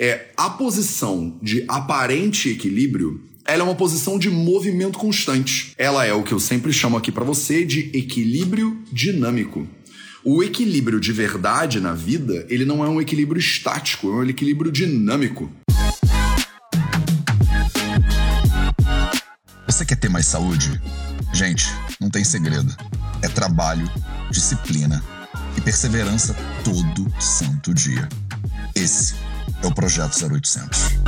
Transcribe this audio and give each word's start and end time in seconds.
É 0.00 0.26
a 0.36 0.48
posição 0.48 1.36
de 1.42 1.64
aparente 1.66 2.48
equilíbrio 2.48 3.26
ela 3.44 3.62
é 3.62 3.64
uma 3.64 3.74
posição 3.74 4.18
de 4.18 4.28
movimento 4.28 4.98
constante. 4.98 5.72
Ela 5.78 6.04
é 6.04 6.12
o 6.12 6.22
que 6.22 6.32
eu 6.32 6.38
sempre 6.38 6.70
chamo 6.70 6.98
aqui 6.98 7.10
para 7.10 7.24
você 7.24 7.64
de 7.64 7.90
equilíbrio 7.94 8.78
dinâmico. 8.92 9.66
O 10.22 10.42
equilíbrio 10.42 11.00
de 11.00 11.10
verdade 11.12 11.80
na 11.80 11.94
vida, 11.94 12.46
ele 12.50 12.66
não 12.66 12.84
é 12.84 12.88
um 12.90 13.00
equilíbrio 13.00 13.40
estático, 13.40 14.08
é 14.08 14.16
um 14.16 14.24
equilíbrio 14.24 14.70
dinâmico. 14.70 15.50
Você 19.66 19.86
quer 19.86 19.96
ter 19.96 20.10
mais 20.10 20.26
saúde? 20.26 20.78
Gente, 21.32 21.64
não 21.98 22.10
tem 22.10 22.22
segredo. 22.22 22.76
É 23.22 23.28
trabalho, 23.28 23.90
disciplina 24.30 25.02
e 25.56 25.60
perseverança 25.62 26.36
todo 26.62 27.10
santo 27.18 27.72
dia. 27.72 28.06
Esse 28.74 29.14
é 29.62 29.66
o 29.66 29.74
Projeto 29.74 30.14
0800 30.14 30.98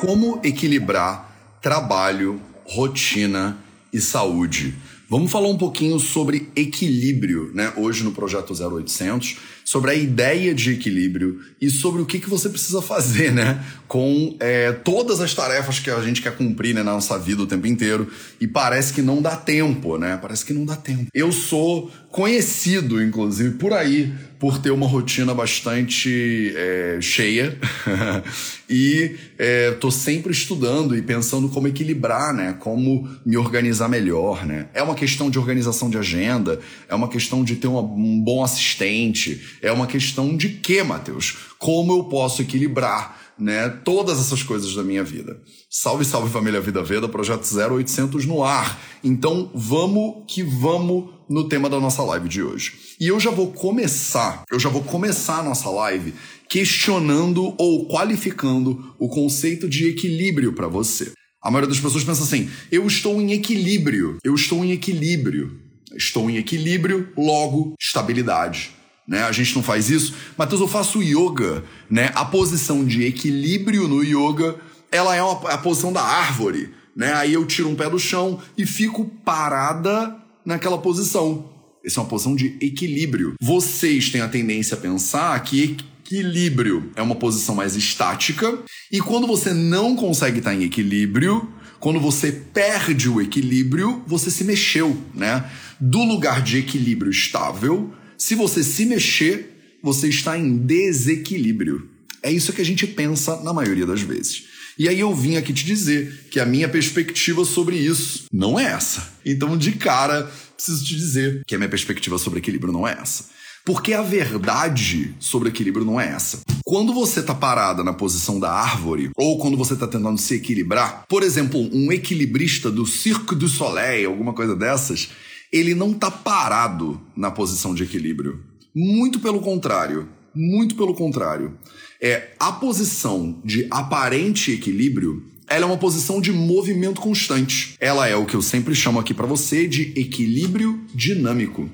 como 0.00 0.40
equilibrar 0.42 1.30
trabalho, 1.60 2.40
rotina 2.64 3.58
e 3.92 4.00
saúde. 4.00 4.74
Vamos 5.10 5.30
falar 5.30 5.48
um 5.48 5.58
pouquinho 5.58 5.98
sobre 6.00 6.50
equilíbrio, 6.56 7.50
né? 7.52 7.70
Hoje 7.76 8.02
no 8.02 8.12
projeto 8.12 8.54
0800, 8.54 9.36
sobre 9.64 9.90
a 9.90 9.94
ideia 9.94 10.54
de 10.54 10.72
equilíbrio 10.72 11.40
e 11.60 11.70
sobre 11.70 12.02
o 12.02 12.06
que, 12.06 12.18
que 12.18 12.28
você 12.28 12.48
precisa 12.48 12.80
fazer, 12.80 13.32
né? 13.32 13.64
Com 13.86 14.36
é, 14.40 14.72
todas 14.72 15.20
as 15.20 15.34
tarefas 15.34 15.78
que 15.78 15.90
a 15.90 16.00
gente 16.00 16.22
quer 16.22 16.36
cumprir 16.36 16.74
né, 16.74 16.82
na 16.82 16.92
nossa 16.92 17.18
vida 17.18 17.42
o 17.42 17.46
tempo 17.46 17.66
inteiro 17.66 18.10
e 18.40 18.46
parece 18.46 18.92
que 18.92 19.02
não 19.02 19.20
dá 19.20 19.36
tempo, 19.36 19.98
né? 19.98 20.18
Parece 20.20 20.44
que 20.44 20.52
não 20.52 20.64
dá 20.64 20.76
tempo. 20.76 21.06
Eu 21.12 21.32
sou 21.32 21.90
conhecido, 22.10 23.02
inclusive, 23.02 23.56
por 23.56 23.72
aí, 23.72 24.12
por 24.38 24.58
ter 24.58 24.70
uma 24.70 24.86
rotina 24.86 25.34
bastante 25.34 26.52
é, 26.56 26.98
cheia 27.00 27.58
e 28.68 29.16
é, 29.38 29.72
tô 29.72 29.90
sempre 29.90 30.32
estudando 30.32 30.96
e 30.96 31.02
pensando 31.02 31.48
como 31.48 31.68
equilibrar, 31.68 32.32
né? 32.32 32.56
Como 32.58 33.08
me 33.24 33.36
organizar 33.36 33.88
melhor, 33.88 34.46
né? 34.46 34.68
É 34.72 34.82
uma 34.82 34.94
questão 34.94 35.30
de 35.30 35.38
organização 35.38 35.90
de 35.90 35.98
agenda, 35.98 36.58
é 36.88 36.94
uma 36.94 37.08
questão 37.08 37.44
de 37.44 37.56
ter 37.56 37.68
uma, 37.68 37.82
um 37.82 38.18
bom 38.18 38.42
assistente, 38.42 39.49
é 39.60 39.70
uma 39.72 39.86
questão 39.86 40.36
de 40.36 40.48
quê, 40.48 40.82
Matheus? 40.82 41.36
Como 41.58 41.92
eu 41.92 42.04
posso 42.04 42.42
equilibrar 42.42 43.20
né, 43.40 43.68
todas 43.68 44.20
essas 44.20 44.42
coisas 44.42 44.74
da 44.74 44.84
minha 44.84 45.02
vida. 45.02 45.40
Salve, 45.68 46.04
salve 46.04 46.30
família 46.30 46.60
Vida 46.60 46.82
Veda, 46.82 47.08
projeto 47.08 47.42
0800 47.42 48.26
no 48.26 48.44
ar. 48.44 48.78
Então, 49.02 49.50
vamos 49.54 50.24
que 50.28 50.42
vamos 50.42 51.10
no 51.28 51.48
tema 51.48 51.70
da 51.70 51.80
nossa 51.80 52.02
live 52.02 52.28
de 52.28 52.42
hoje. 52.42 52.74
E 53.00 53.08
eu 53.08 53.18
já 53.18 53.30
vou 53.30 53.50
começar, 53.50 54.44
eu 54.50 54.60
já 54.60 54.68
vou 54.68 54.82
começar 54.82 55.38
a 55.38 55.42
nossa 55.42 55.70
live 55.70 56.12
questionando 56.48 57.54
ou 57.56 57.86
qualificando 57.86 58.94
o 58.98 59.08
conceito 59.08 59.68
de 59.68 59.88
equilíbrio 59.88 60.52
para 60.52 60.68
você. 60.68 61.12
A 61.42 61.50
maioria 61.50 61.68
das 61.68 61.80
pessoas 61.80 62.04
pensa 62.04 62.22
assim: 62.22 62.50
eu 62.70 62.86
estou 62.86 63.20
em 63.20 63.32
equilíbrio, 63.32 64.18
eu 64.22 64.34
estou 64.34 64.64
em 64.64 64.72
equilíbrio. 64.72 65.58
Estou 65.96 66.30
em 66.30 66.36
equilíbrio, 66.36 67.08
logo, 67.16 67.74
estabilidade 67.80 68.70
né? 69.10 69.24
A 69.24 69.32
gente 69.32 69.56
não 69.56 69.62
faz 69.62 69.90
isso. 69.90 70.14
Matheus, 70.38 70.60
eu 70.60 70.68
faço 70.68 71.02
yoga, 71.02 71.64
né? 71.90 72.12
A 72.14 72.24
posição 72.24 72.84
de 72.84 73.02
equilíbrio 73.02 73.88
no 73.88 74.04
yoga, 74.04 74.54
ela 74.88 75.16
é 75.16 75.22
uma, 75.22 75.50
a 75.50 75.58
posição 75.58 75.92
da 75.92 76.00
árvore, 76.00 76.70
né? 76.94 77.12
Aí 77.14 77.34
eu 77.34 77.44
tiro 77.44 77.68
um 77.68 77.74
pé 77.74 77.90
do 77.90 77.98
chão 77.98 78.38
e 78.56 78.64
fico 78.64 79.04
parada 79.24 80.16
naquela 80.46 80.78
posição. 80.78 81.50
Essa 81.84 81.98
é 81.98 82.02
uma 82.04 82.08
posição 82.08 82.36
de 82.36 82.56
equilíbrio. 82.60 83.34
Vocês 83.42 84.10
têm 84.10 84.20
a 84.20 84.28
tendência 84.28 84.76
a 84.76 84.80
pensar 84.80 85.42
que 85.42 85.76
equilíbrio 86.04 86.92
é 86.94 87.02
uma 87.02 87.16
posição 87.16 87.56
mais 87.56 87.74
estática, 87.74 88.60
e 88.92 89.00
quando 89.00 89.26
você 89.26 89.52
não 89.52 89.96
consegue 89.96 90.38
estar 90.38 90.54
em 90.54 90.62
equilíbrio, 90.62 91.52
quando 91.80 91.98
você 91.98 92.30
perde 92.30 93.08
o 93.08 93.20
equilíbrio, 93.20 94.04
você 94.06 94.30
se 94.30 94.44
mexeu, 94.44 94.96
né? 95.12 95.50
Do 95.80 96.04
lugar 96.04 96.42
de 96.42 96.58
equilíbrio 96.58 97.10
estável 97.10 97.92
se 98.20 98.34
você 98.34 98.62
se 98.62 98.84
mexer, 98.84 99.78
você 99.82 100.06
está 100.06 100.36
em 100.36 100.58
desequilíbrio. 100.58 101.88
É 102.22 102.30
isso 102.30 102.52
que 102.52 102.60
a 102.60 102.64
gente 102.64 102.86
pensa 102.86 103.42
na 103.42 103.50
maioria 103.50 103.86
das 103.86 104.02
vezes. 104.02 104.44
E 104.78 104.90
aí 104.90 105.00
eu 105.00 105.14
vim 105.14 105.36
aqui 105.36 105.54
te 105.54 105.64
dizer 105.64 106.26
que 106.30 106.38
a 106.38 106.44
minha 106.44 106.68
perspectiva 106.68 107.46
sobre 107.46 107.76
isso 107.76 108.26
não 108.30 108.60
é 108.60 108.64
essa. 108.64 109.14
Então, 109.24 109.56
de 109.56 109.72
cara, 109.72 110.30
preciso 110.54 110.84
te 110.84 110.94
dizer 110.96 111.40
que 111.46 111.54
a 111.54 111.58
minha 111.58 111.70
perspectiva 111.70 112.18
sobre 112.18 112.40
equilíbrio 112.40 112.74
não 112.74 112.86
é 112.86 112.92
essa. 113.00 113.24
Porque 113.64 113.94
a 113.94 114.02
verdade 114.02 115.14
sobre 115.18 115.48
equilíbrio 115.48 115.86
não 115.86 115.98
é 115.98 116.08
essa. 116.08 116.40
Quando 116.62 116.92
você 116.92 117.20
está 117.20 117.34
parada 117.34 117.82
na 117.82 117.94
posição 117.94 118.38
da 118.38 118.52
árvore, 118.52 119.10
ou 119.16 119.38
quando 119.38 119.56
você 119.56 119.72
está 119.72 119.86
tentando 119.86 120.18
se 120.18 120.34
equilibrar, 120.34 121.04
por 121.08 121.22
exemplo, 121.22 121.58
um 121.72 121.90
equilibrista 121.90 122.70
do 122.70 122.84
Cirque 122.84 123.34
du 123.34 123.48
Soleil, 123.48 124.10
alguma 124.10 124.34
coisa 124.34 124.54
dessas, 124.54 125.08
ele 125.52 125.74
não 125.74 125.92
está 125.92 126.10
parado 126.10 127.00
na 127.16 127.30
posição 127.30 127.74
de 127.74 127.82
equilíbrio. 127.82 128.40
Muito 128.74 129.20
pelo 129.20 129.40
contrário. 129.40 130.08
Muito 130.34 130.74
pelo 130.74 130.94
contrário. 130.94 131.56
É 132.00 132.34
a 132.38 132.52
posição 132.52 133.40
de 133.44 133.66
aparente 133.70 134.52
equilíbrio 134.52 135.30
ela 135.50 135.64
é 135.64 135.66
uma 135.66 135.76
posição 135.76 136.20
de 136.20 136.30
movimento 136.30 137.00
constante. 137.00 137.74
Ela 137.80 138.06
é 138.06 138.14
o 138.14 138.24
que 138.24 138.36
eu 138.36 138.40
sempre 138.40 138.72
chamo 138.72 139.00
aqui 139.00 139.12
para 139.12 139.26
você 139.26 139.66
de 139.66 139.92
equilíbrio 139.96 140.80
dinâmico. 140.94 141.68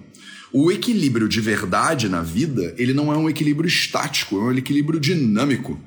O 0.50 0.72
equilíbrio 0.72 1.28
de 1.28 1.42
verdade 1.42 2.09
na 2.09 2.22
vida, 2.22 2.75
ele 2.78 2.94
não 2.94 3.12
é 3.12 3.19
um 3.19 3.28
equilíbrio 3.28 3.69
estático, 3.69 4.36
é 4.38 4.44
um 4.44 4.53
equilíbrio 4.53 4.98
dinâmico. 4.98 5.78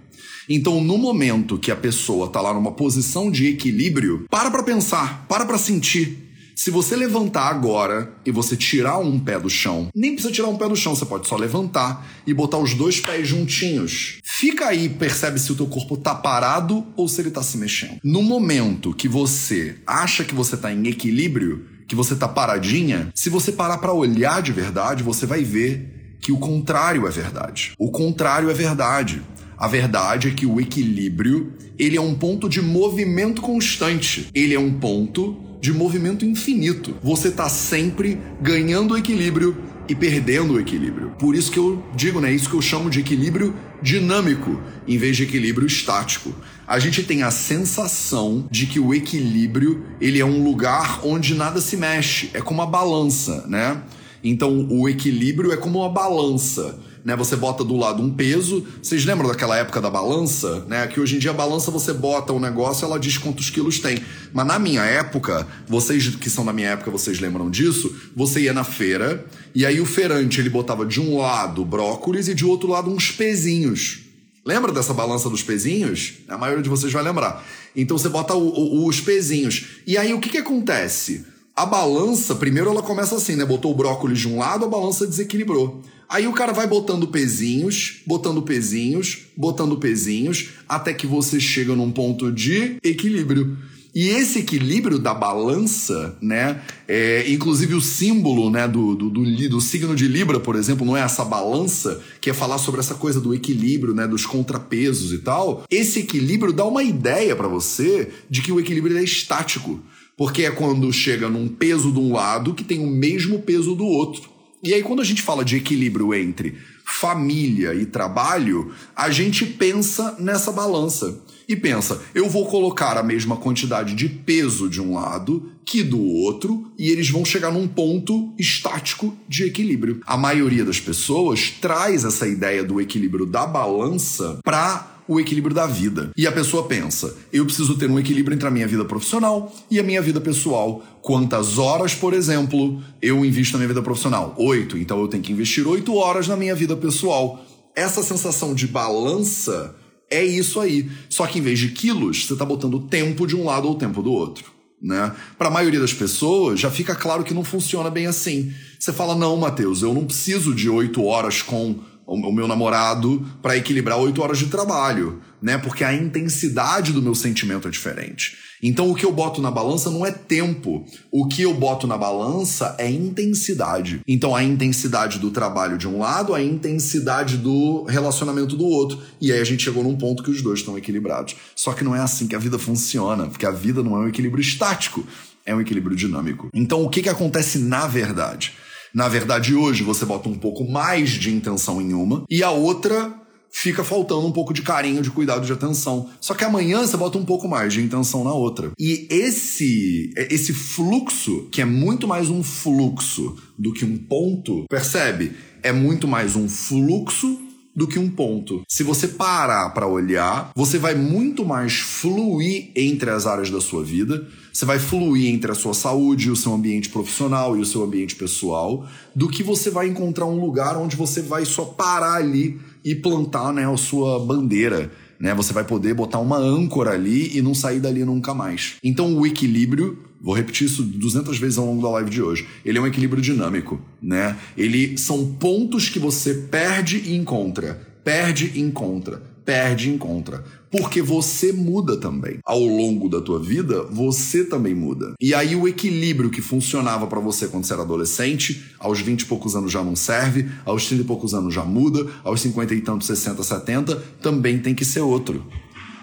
Então, 0.47 0.83
no 0.83 0.99
momento 0.99 1.57
que 1.57 1.71
a 1.71 1.75
pessoa 1.75 2.27
está 2.27 2.39
lá 2.39 2.53
numa 2.53 2.73
posição 2.73 3.31
de 3.31 3.47
equilíbrio, 3.47 4.27
para 4.29 4.51
para 4.51 4.61
pensar, 4.61 5.25
para 5.27 5.43
para 5.43 5.57
sentir 5.57 6.28
se 6.59 6.71
você 6.71 6.93
levantar 6.93 7.47
agora 7.47 8.11
e 8.25 8.31
você 8.31 8.53
tirar 8.53 8.99
um 8.99 9.17
pé 9.17 9.39
do 9.39 9.49
chão, 9.49 9.87
nem 9.95 10.11
precisa 10.11 10.33
tirar 10.33 10.49
um 10.49 10.57
pé 10.57 10.67
do 10.67 10.75
chão, 10.75 10.93
você 10.93 11.05
pode 11.05 11.25
só 11.25 11.37
levantar 11.37 12.05
e 12.27 12.33
botar 12.33 12.57
os 12.57 12.73
dois 12.73 12.99
pés 12.99 13.25
juntinhos. 13.25 14.17
Fica 14.25 14.65
aí, 14.65 14.89
percebe 14.89 15.39
se 15.39 15.53
o 15.53 15.55
teu 15.55 15.67
corpo 15.67 15.95
tá 15.95 16.13
parado 16.13 16.85
ou 16.97 17.07
se 17.07 17.21
ele 17.21 17.31
tá 17.31 17.41
se 17.41 17.57
mexendo. 17.57 17.99
No 18.03 18.21
momento 18.21 18.93
que 18.93 19.07
você 19.07 19.77
acha 19.87 20.25
que 20.25 20.35
você 20.35 20.57
tá 20.57 20.69
em 20.69 20.85
equilíbrio, 20.85 21.65
que 21.87 21.95
você 21.95 22.13
tá 22.13 22.27
paradinha, 22.27 23.07
se 23.15 23.29
você 23.29 23.53
parar 23.53 23.77
para 23.77 23.93
olhar 23.93 24.41
de 24.41 24.51
verdade, 24.51 25.01
você 25.01 25.25
vai 25.25 25.45
ver 25.45 26.17
que 26.19 26.33
o 26.33 26.39
contrário 26.39 27.07
é 27.07 27.09
verdade. 27.09 27.71
O 27.79 27.89
contrário 27.89 28.49
é 28.49 28.53
verdade. 28.53 29.21
A 29.57 29.65
verdade 29.69 30.27
é 30.27 30.31
que 30.31 30.45
o 30.45 30.59
equilíbrio, 30.59 31.53
ele 31.77 31.95
é 31.95 32.01
um 32.01 32.15
ponto 32.15 32.49
de 32.49 32.61
movimento 32.61 33.41
constante. 33.41 34.27
Ele 34.35 34.53
é 34.53 34.59
um 34.59 34.77
ponto 34.77 35.47
de 35.59 35.73
movimento 35.73 36.25
infinito. 36.25 36.95
Você 37.01 37.27
está 37.29 37.49
sempre 37.49 38.19
ganhando 38.41 38.97
equilíbrio 38.97 39.57
e 39.87 39.95
perdendo 39.95 40.53
o 40.53 40.59
equilíbrio. 40.59 41.11
Por 41.17 41.35
isso 41.35 41.51
que 41.51 41.57
eu 41.57 41.83
digo, 41.95 42.21
né, 42.21 42.31
isso 42.31 42.49
que 42.49 42.55
eu 42.55 42.61
chamo 42.61 42.89
de 42.89 42.99
equilíbrio 42.99 43.55
dinâmico, 43.81 44.61
em 44.87 44.97
vez 44.97 45.17
de 45.17 45.23
equilíbrio 45.23 45.65
estático. 45.65 46.33
A 46.67 46.77
gente 46.77 47.01
tem 47.01 47.23
a 47.23 47.31
sensação 47.31 48.47
de 48.51 48.67
que 48.67 48.79
o 48.79 48.93
equilíbrio, 48.93 49.83
ele 49.99 50.19
é 50.19 50.25
um 50.25 50.43
lugar 50.43 51.01
onde 51.03 51.33
nada 51.33 51.59
se 51.59 51.75
mexe, 51.75 52.29
é 52.33 52.41
como 52.41 52.61
uma 52.61 52.69
balança, 52.69 53.47
né? 53.47 53.81
Então, 54.23 54.67
o 54.69 54.87
equilíbrio 54.87 55.51
é 55.51 55.57
como 55.57 55.79
uma 55.79 55.89
balança 55.89 56.77
né? 57.09 57.15
Você 57.15 57.35
bota 57.35 57.63
do 57.63 57.75
lado 57.75 58.03
um 58.03 58.13
peso. 58.13 58.65
Vocês 58.81 59.03
lembram 59.03 59.27
daquela 59.27 59.57
época 59.57 59.81
da 59.81 59.89
balança, 59.89 60.63
né? 60.67 60.85
Que 60.85 60.99
hoje 60.99 61.15
em 61.15 61.19
dia 61.19 61.31
a 61.31 61.33
balança 61.33 61.71
você 61.71 61.91
bota 61.91 62.31
o 62.31 62.39
negócio, 62.39 62.85
ela 62.85 62.99
diz 62.99 63.17
quantos 63.17 63.49
quilos 63.49 63.79
tem. 63.79 63.97
Mas 64.31 64.45
na 64.45 64.59
minha 64.59 64.83
época, 64.83 65.47
vocês 65.67 66.15
que 66.15 66.29
são 66.29 66.45
da 66.45 66.53
minha 66.53 66.69
época, 66.69 66.91
vocês 66.91 67.19
lembram 67.19 67.49
disso? 67.49 67.93
Você 68.15 68.41
ia 68.41 68.53
na 68.53 68.63
feira 68.63 69.25
e 69.55 69.65
aí 69.65 69.81
o 69.81 69.85
feirante 69.85 70.39
ele 70.39 70.49
botava 70.49 70.85
de 70.85 71.01
um 71.01 71.17
lado 71.17 71.65
brócolis 71.65 72.27
e 72.27 72.35
de 72.35 72.45
outro 72.45 72.69
lado 72.69 72.91
uns 72.91 73.11
pezinhos. 73.11 74.01
Lembra 74.45 74.71
dessa 74.71 74.93
balança 74.93 75.29
dos 75.29 75.43
pezinhos? 75.43 76.13
A 76.27 76.37
maioria 76.37 76.63
de 76.63 76.69
vocês 76.69 76.93
vai 76.93 77.03
lembrar. 77.03 77.43
Então 77.75 77.97
você 77.97 78.07
bota 78.07 78.35
o, 78.35 78.47
o, 78.47 78.87
os 78.87 79.01
pezinhos. 79.01 79.65
E 79.85 79.97
aí 79.97 80.13
o 80.13 80.19
que, 80.19 80.29
que 80.29 80.37
acontece? 80.37 81.25
A 81.59 81.65
balança, 81.65 82.35
primeiro 82.35 82.69
ela 82.69 82.81
começa 82.81 83.17
assim, 83.17 83.35
né? 83.35 83.43
Botou 83.43 83.73
o 83.73 83.75
brócolis 83.75 84.19
de 84.19 84.29
um 84.29 84.37
lado, 84.37 84.63
a 84.63 84.69
balança 84.69 85.05
desequilibrou. 85.05 85.81
Aí 86.07 86.25
o 86.25 86.31
cara 86.31 86.53
vai 86.53 86.65
botando 86.65 87.05
pezinhos, 87.09 87.97
botando 88.07 88.41
pezinhos, 88.41 89.23
botando 89.35 89.75
pezinhos, 89.75 90.51
até 90.69 90.93
que 90.93 91.05
você 91.05 91.37
chega 91.37 91.75
num 91.75 91.91
ponto 91.91 92.31
de 92.31 92.77
equilíbrio. 92.81 93.57
E 93.93 94.07
esse 94.07 94.39
equilíbrio 94.39 94.97
da 94.97 95.13
balança, 95.13 96.17
né? 96.21 96.61
É, 96.87 97.29
inclusive 97.29 97.73
o 97.73 97.81
símbolo 97.81 98.49
né, 98.49 98.65
do, 98.65 98.95
do, 98.95 99.09
do, 99.09 99.49
do, 99.49 99.59
signo 99.59 99.97
de 99.97 100.07
Libra, 100.07 100.39
por 100.39 100.55
exemplo, 100.55 100.85
não 100.85 100.95
é 100.95 101.01
essa 101.01 101.25
balança, 101.25 101.99
que 102.21 102.29
é 102.29 102.33
falar 102.33 102.59
sobre 102.59 102.79
essa 102.79 102.95
coisa 102.95 103.19
do 103.19 103.33
equilíbrio, 103.33 103.93
né? 103.93 104.07
Dos 104.07 104.25
contrapesos 104.25 105.11
e 105.11 105.17
tal. 105.17 105.65
Esse 105.69 105.99
equilíbrio 105.99 106.53
dá 106.53 106.63
uma 106.63 106.83
ideia 106.83 107.35
para 107.35 107.49
você 107.49 108.09
de 108.29 108.41
que 108.41 108.53
o 108.53 108.61
equilíbrio 108.61 108.97
é 108.97 109.03
estático. 109.03 109.77
Porque 110.19 110.43
é 110.43 110.51
quando 110.51 110.91
chega 110.91 111.29
num 111.29 111.47
peso 111.47 111.93
de 111.93 111.97
um 111.97 112.11
lado 112.11 112.53
que 112.53 112.65
tem 112.65 112.79
o 112.79 112.89
mesmo 112.89 113.39
peso 113.39 113.73
do 113.73 113.85
outro. 113.85 114.29
E 114.61 114.73
aí, 114.73 114.83
quando 114.83 115.01
a 115.01 115.05
gente 115.05 115.21
fala 115.21 115.45
de 115.45 115.55
equilíbrio 115.55 116.13
entre 116.13 116.57
família 116.83 117.73
e 117.73 117.85
trabalho, 117.85 118.73
a 118.93 119.09
gente 119.09 119.45
pensa 119.45 120.17
nessa 120.19 120.51
balança. 120.51 121.23
E 121.47 121.55
pensa, 121.55 122.01
eu 122.13 122.29
vou 122.29 122.47
colocar 122.47 122.97
a 122.97 123.03
mesma 123.03 123.37
quantidade 123.37 123.95
de 123.95 124.09
peso 124.09 124.69
de 124.69 124.81
um 124.81 124.95
lado 124.95 125.53
que 125.69 125.83
do 125.83 126.03
outro, 126.03 126.71
e 126.79 126.89
eles 126.89 127.11
vão 127.11 127.23
chegar 127.23 127.51
num 127.51 127.67
ponto 127.67 128.33
estático 128.39 129.15
de 129.27 129.43
equilíbrio. 129.43 130.01
A 130.03 130.17
maioria 130.17 130.65
das 130.65 130.79
pessoas 130.79 131.51
traz 131.61 132.03
essa 132.03 132.27
ideia 132.27 132.63
do 132.63 132.81
equilíbrio 132.81 133.23
da 133.23 133.45
balança 133.45 134.39
para 134.43 134.97
o 135.07 135.19
equilíbrio 135.19 135.53
da 135.53 135.67
vida. 135.67 136.09
E 136.17 136.25
a 136.25 136.31
pessoa 136.31 136.63
pensa: 136.63 137.15
eu 137.31 137.45
preciso 137.45 137.77
ter 137.77 137.87
um 137.87 137.99
equilíbrio 137.99 138.33
entre 138.33 138.47
a 138.47 138.51
minha 138.51 138.67
vida 138.67 138.83
profissional 138.83 139.53
e 139.69 139.79
a 139.79 139.83
minha 139.83 140.01
vida 140.01 140.19
pessoal. 140.19 140.83
Quantas 141.03 141.59
horas, 141.59 141.93
por 141.93 142.15
exemplo, 142.15 142.81
eu 142.99 143.23
invisto 143.23 143.53
na 143.53 143.59
minha 143.59 143.67
vida 143.67 143.83
profissional? 143.83 144.33
Oito. 144.39 144.75
Então 144.75 144.99
eu 144.99 145.07
tenho 145.07 145.21
que 145.21 145.31
investir 145.31 145.67
oito 145.67 145.93
horas 145.93 146.27
na 146.27 146.35
minha 146.35 146.55
vida 146.55 146.75
pessoal. 146.75 147.45
Essa 147.75 148.01
sensação 148.01 148.55
de 148.55 148.65
balança 148.65 149.75
é 150.09 150.25
isso 150.25 150.59
aí. 150.59 150.89
Só 151.07 151.27
que 151.27 151.37
em 151.37 151.43
vez 151.43 151.59
de 151.59 151.69
quilos, 151.69 152.25
você 152.25 152.33
está 152.33 152.43
botando 152.43 152.79
tempo 152.79 153.27
de 153.27 153.35
um 153.35 153.45
lado 153.45 153.67
ou 153.67 153.75
tempo 153.75 154.01
do 154.01 154.11
outro. 154.11 154.57
Né? 154.81 155.13
Para 155.37 155.47
a 155.49 155.51
maioria 155.51 155.79
das 155.79 155.93
pessoas, 155.93 156.59
já 156.59 156.71
fica 156.71 156.95
claro 156.95 157.23
que 157.23 157.33
não 157.33 157.43
funciona 157.43 157.89
bem 157.89 158.07
assim. 158.07 158.53
Você 158.79 158.93
fala: 158.93 159.15
não, 159.15 159.35
Matheus, 159.35 159.81
eu 159.81 159.93
não 159.93 160.05
preciso 160.05 160.55
de 160.55 160.69
oito 160.69 161.03
horas 161.03 161.41
com 161.41 161.79
o 162.05 162.31
meu 162.31 162.47
namorado 162.47 163.25
para 163.41 163.55
equilibrar 163.55 163.99
oito 163.99 164.21
horas 164.21 164.39
de 164.39 164.47
trabalho, 164.47 165.21
né? 165.41 165.57
Porque 165.57 165.83
a 165.83 165.93
intensidade 165.93 166.91
do 166.91 167.01
meu 167.01 167.13
sentimento 167.13 167.67
é 167.67 167.71
diferente. 167.71 168.37
Então 168.61 168.89
o 168.89 168.95
que 168.95 169.05
eu 169.05 169.11
boto 169.11 169.41
na 169.41 169.49
balança 169.49 169.89
não 169.89 170.05
é 170.05 170.11
tempo. 170.11 170.85
O 171.11 171.27
que 171.27 171.41
eu 171.41 171.53
boto 171.53 171.87
na 171.87 171.97
balança 171.97 172.75
é 172.77 172.89
intensidade. 172.89 174.01
Então 174.07 174.35
a 174.35 174.43
intensidade 174.43 175.19
do 175.19 175.31
trabalho 175.31 175.77
de 175.77 175.87
um 175.87 175.99
lado, 175.99 176.33
a 176.33 176.41
intensidade 176.41 177.37
do 177.37 177.83
relacionamento 177.83 178.55
do 178.55 178.65
outro. 178.65 178.99
E 179.21 179.31
aí 179.31 179.39
a 179.39 179.45
gente 179.45 179.63
chegou 179.63 179.83
num 179.83 179.97
ponto 179.97 180.23
que 180.23 180.31
os 180.31 180.41
dois 180.41 180.59
estão 180.59 180.77
equilibrados. 180.77 181.35
Só 181.55 181.73
que 181.73 181.83
não 181.83 181.95
é 181.95 181.99
assim 181.99 182.27
que 182.27 182.35
a 182.35 182.39
vida 182.39 182.59
funciona, 182.59 183.27
porque 183.27 183.45
a 183.45 183.51
vida 183.51 183.81
não 183.81 183.95
é 183.95 183.99
um 183.99 184.07
equilíbrio 184.07 184.41
estático, 184.41 185.05
é 185.45 185.55
um 185.55 185.61
equilíbrio 185.61 185.95
dinâmico. 185.95 186.49
Então 186.53 186.83
o 186.83 186.89
que, 186.89 187.01
que 187.01 187.09
acontece 187.09 187.59
na 187.59 187.87
verdade? 187.87 188.53
Na 188.93 189.07
verdade, 189.07 189.53
hoje 189.53 189.83
você 189.83 190.03
bota 190.03 190.27
um 190.27 190.35
pouco 190.35 190.67
mais 190.67 191.11
de 191.11 191.31
intenção 191.31 191.79
em 191.79 191.93
uma 191.93 192.23
e 192.29 192.41
a 192.41 192.49
outra 192.49 193.13
fica 193.51 193.83
faltando 193.83 194.25
um 194.25 194.31
pouco 194.31 194.53
de 194.53 194.61
carinho, 194.61 195.01
de 195.01 195.11
cuidado, 195.11 195.45
de 195.45 195.53
atenção. 195.53 196.09
Só 196.21 196.33
que 196.33 196.43
amanhã 196.43 196.85
você 196.85 196.97
bota 196.97 197.17
um 197.17 197.25
pouco 197.25 197.47
mais 197.47 197.73
de 197.73 197.81
intenção 197.81 198.23
na 198.23 198.33
outra. 198.33 198.71
E 198.77 199.07
esse 199.09 200.11
esse 200.15 200.53
fluxo, 200.53 201.47
que 201.51 201.61
é 201.61 201.65
muito 201.65 202.07
mais 202.07 202.29
um 202.29 202.43
fluxo 202.43 203.35
do 203.57 203.73
que 203.73 203.85
um 203.85 203.97
ponto, 203.97 204.65
percebe? 204.69 205.33
É 205.61 205.71
muito 205.71 206.07
mais 206.07 206.35
um 206.35 206.47
fluxo 206.47 207.49
do 207.75 207.87
que 207.87 207.97
um 207.97 208.09
ponto. 208.09 208.61
Se 208.67 208.83
você 208.83 209.07
parar 209.07 209.69
para 209.69 209.87
olhar, 209.87 210.51
você 210.53 210.77
vai 210.77 210.95
muito 210.95 211.45
mais 211.45 211.75
fluir 211.75 212.71
entre 212.75 213.09
as 213.09 213.25
áreas 213.25 213.49
da 213.49 213.61
sua 213.61 213.83
vida, 213.83 214.27
você 214.51 214.65
vai 214.65 214.79
fluir 214.79 215.33
entre 215.33 215.51
a 215.51 215.55
sua 215.55 215.73
saúde, 215.73 216.29
o 216.29 216.35
seu 216.35 216.53
ambiente 216.53 216.89
profissional 216.89 217.55
e 217.55 217.61
o 217.61 217.65
seu 217.65 217.83
ambiente 217.83 218.15
pessoal, 218.15 218.85
do 219.15 219.29
que 219.29 219.41
você 219.41 219.69
vai 219.69 219.87
encontrar 219.87 220.25
um 220.25 220.41
lugar 220.41 220.75
onde 220.75 220.97
você 220.97 221.21
vai 221.21 221.45
só 221.45 221.63
parar 221.63 222.15
ali 222.15 222.59
e 222.83 222.95
plantar 222.95 223.53
né, 223.53 223.71
a 223.71 223.77
sua 223.77 224.19
bandeira. 224.19 224.91
Né? 225.19 225.33
Você 225.33 225.53
vai 225.53 225.63
poder 225.63 225.93
botar 225.93 226.19
uma 226.19 226.37
âncora 226.37 226.91
ali 226.91 227.37
e 227.37 227.41
não 227.41 227.53
sair 227.53 227.79
dali 227.79 228.03
nunca 228.05 228.33
mais. 228.33 228.75
Então 228.83 229.17
o 229.17 229.25
equilíbrio 229.25 230.09
Vou 230.21 230.35
repetir 230.35 230.67
isso 230.67 230.83
200 230.83 231.37
vezes 231.39 231.57
ao 231.57 231.65
longo 231.65 231.81
da 231.81 231.89
live 231.91 232.09
de 232.09 232.21
hoje. 232.21 232.45
Ele 232.65 232.77
é 232.77 232.81
um 232.81 232.87
equilíbrio 232.87 233.21
dinâmico, 233.21 233.79
né? 234.01 234.35
Ele 234.57 234.97
são 234.97 235.33
pontos 235.33 235.87
que 235.87 235.97
você 235.97 236.33
perde 236.33 236.97
e 237.05 237.15
encontra, 237.15 237.79
perde 238.03 238.51
e 238.53 238.59
encontra, 238.59 239.23
perde 239.45 239.89
e 239.89 239.93
encontra. 239.93 240.43
Porque 240.71 241.01
você 241.01 241.51
muda 241.51 241.97
também. 241.97 242.39
Ao 242.45 242.59
longo 242.59 243.09
da 243.09 243.21
tua 243.21 243.39
vida, 243.39 243.83
você 243.83 244.43
também 244.43 244.73
muda. 244.73 245.13
E 245.19 245.33
aí 245.33 245.55
o 245.55 245.67
equilíbrio 245.67 246.29
que 246.29 246.41
funcionava 246.41 247.07
para 247.07 247.19
você 247.19 247.47
quando 247.47 247.65
você 247.65 247.73
era 247.73 247.81
adolescente, 247.81 248.63
aos 248.79 248.99
20 248.99 249.21
e 249.21 249.25
poucos 249.25 249.55
anos 249.55 249.71
já 249.71 249.83
não 249.83 249.95
serve, 249.95 250.49
aos 250.65 250.85
30 250.85 251.03
e 251.03 251.05
poucos 251.05 251.33
anos 251.33 251.53
já 251.53 251.63
muda, 251.63 252.07
aos 252.23 252.41
50 252.41 252.73
e 252.75 252.81
tantos, 252.81 253.07
60, 253.07 253.41
70, 253.43 253.95
também 254.21 254.59
tem 254.59 254.75
que 254.75 254.85
ser 254.85 255.01
outro 255.01 255.43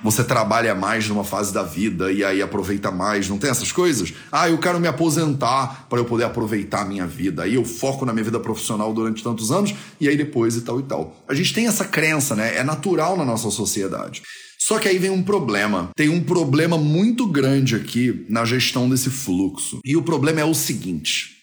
você 0.07 0.23
trabalha 0.23 0.73
mais 0.73 1.09
numa 1.09 1.25
fase 1.25 1.53
da 1.53 1.65
vida 1.65 2.13
e 2.13 2.23
aí 2.23 2.41
aproveita 2.41 2.93
mais, 2.93 3.29
não 3.29 3.39
tem 3.39 3.51
essas 3.51 3.73
coisas? 3.73 4.15
Ah, 4.31 4.49
eu 4.49 4.57
quero 4.59 4.79
me 4.79 4.87
aposentar 4.87 5.87
para 5.89 5.99
eu 5.99 6.05
poder 6.05 6.23
aproveitar 6.23 6.83
a 6.83 6.85
minha 6.85 7.07
vida. 7.07 7.43
Aí 7.43 7.55
eu 7.55 7.65
foco 7.65 8.05
na 8.07 8.13
minha 8.13 8.25
vida 8.25 8.39
profissional 8.39 8.93
durante 8.93 9.23
tantos 9.23 9.51
anos 9.51 9.75
e 10.01 10.09
aí 10.09 10.17
depois 10.17 10.55
e 10.57 10.61
tal 10.61 10.79
e 10.79 10.85
tal. 10.85 11.17
A 11.27 11.35
gente 11.35 11.53
tem 11.53 11.67
essa 11.67 11.85
crença, 11.85 12.37
né? 12.37 12.57
É 12.57 12.63
natural 12.63 13.17
na 13.17 13.25
nossa 13.25 13.51
sociedade. 13.51 14.23
Só 14.67 14.81
que 14.81 14.89
aí 14.89 14.99
vem 14.99 15.11
um 15.11 15.23
problema. 15.23 15.91
Tem 15.95 16.09
um 16.09 16.21
problema 16.21 16.77
muito 16.77 17.25
grande 17.25 17.77
aqui 17.77 18.27
na 18.29 18.45
gestão 18.45 18.89
desse 18.89 19.11
fluxo. 19.11 19.79
E 19.85 19.97
o 19.97 20.03
problema 20.03 20.41
é 20.41 20.45
o 20.45 20.55
seguinte. 20.55 21.37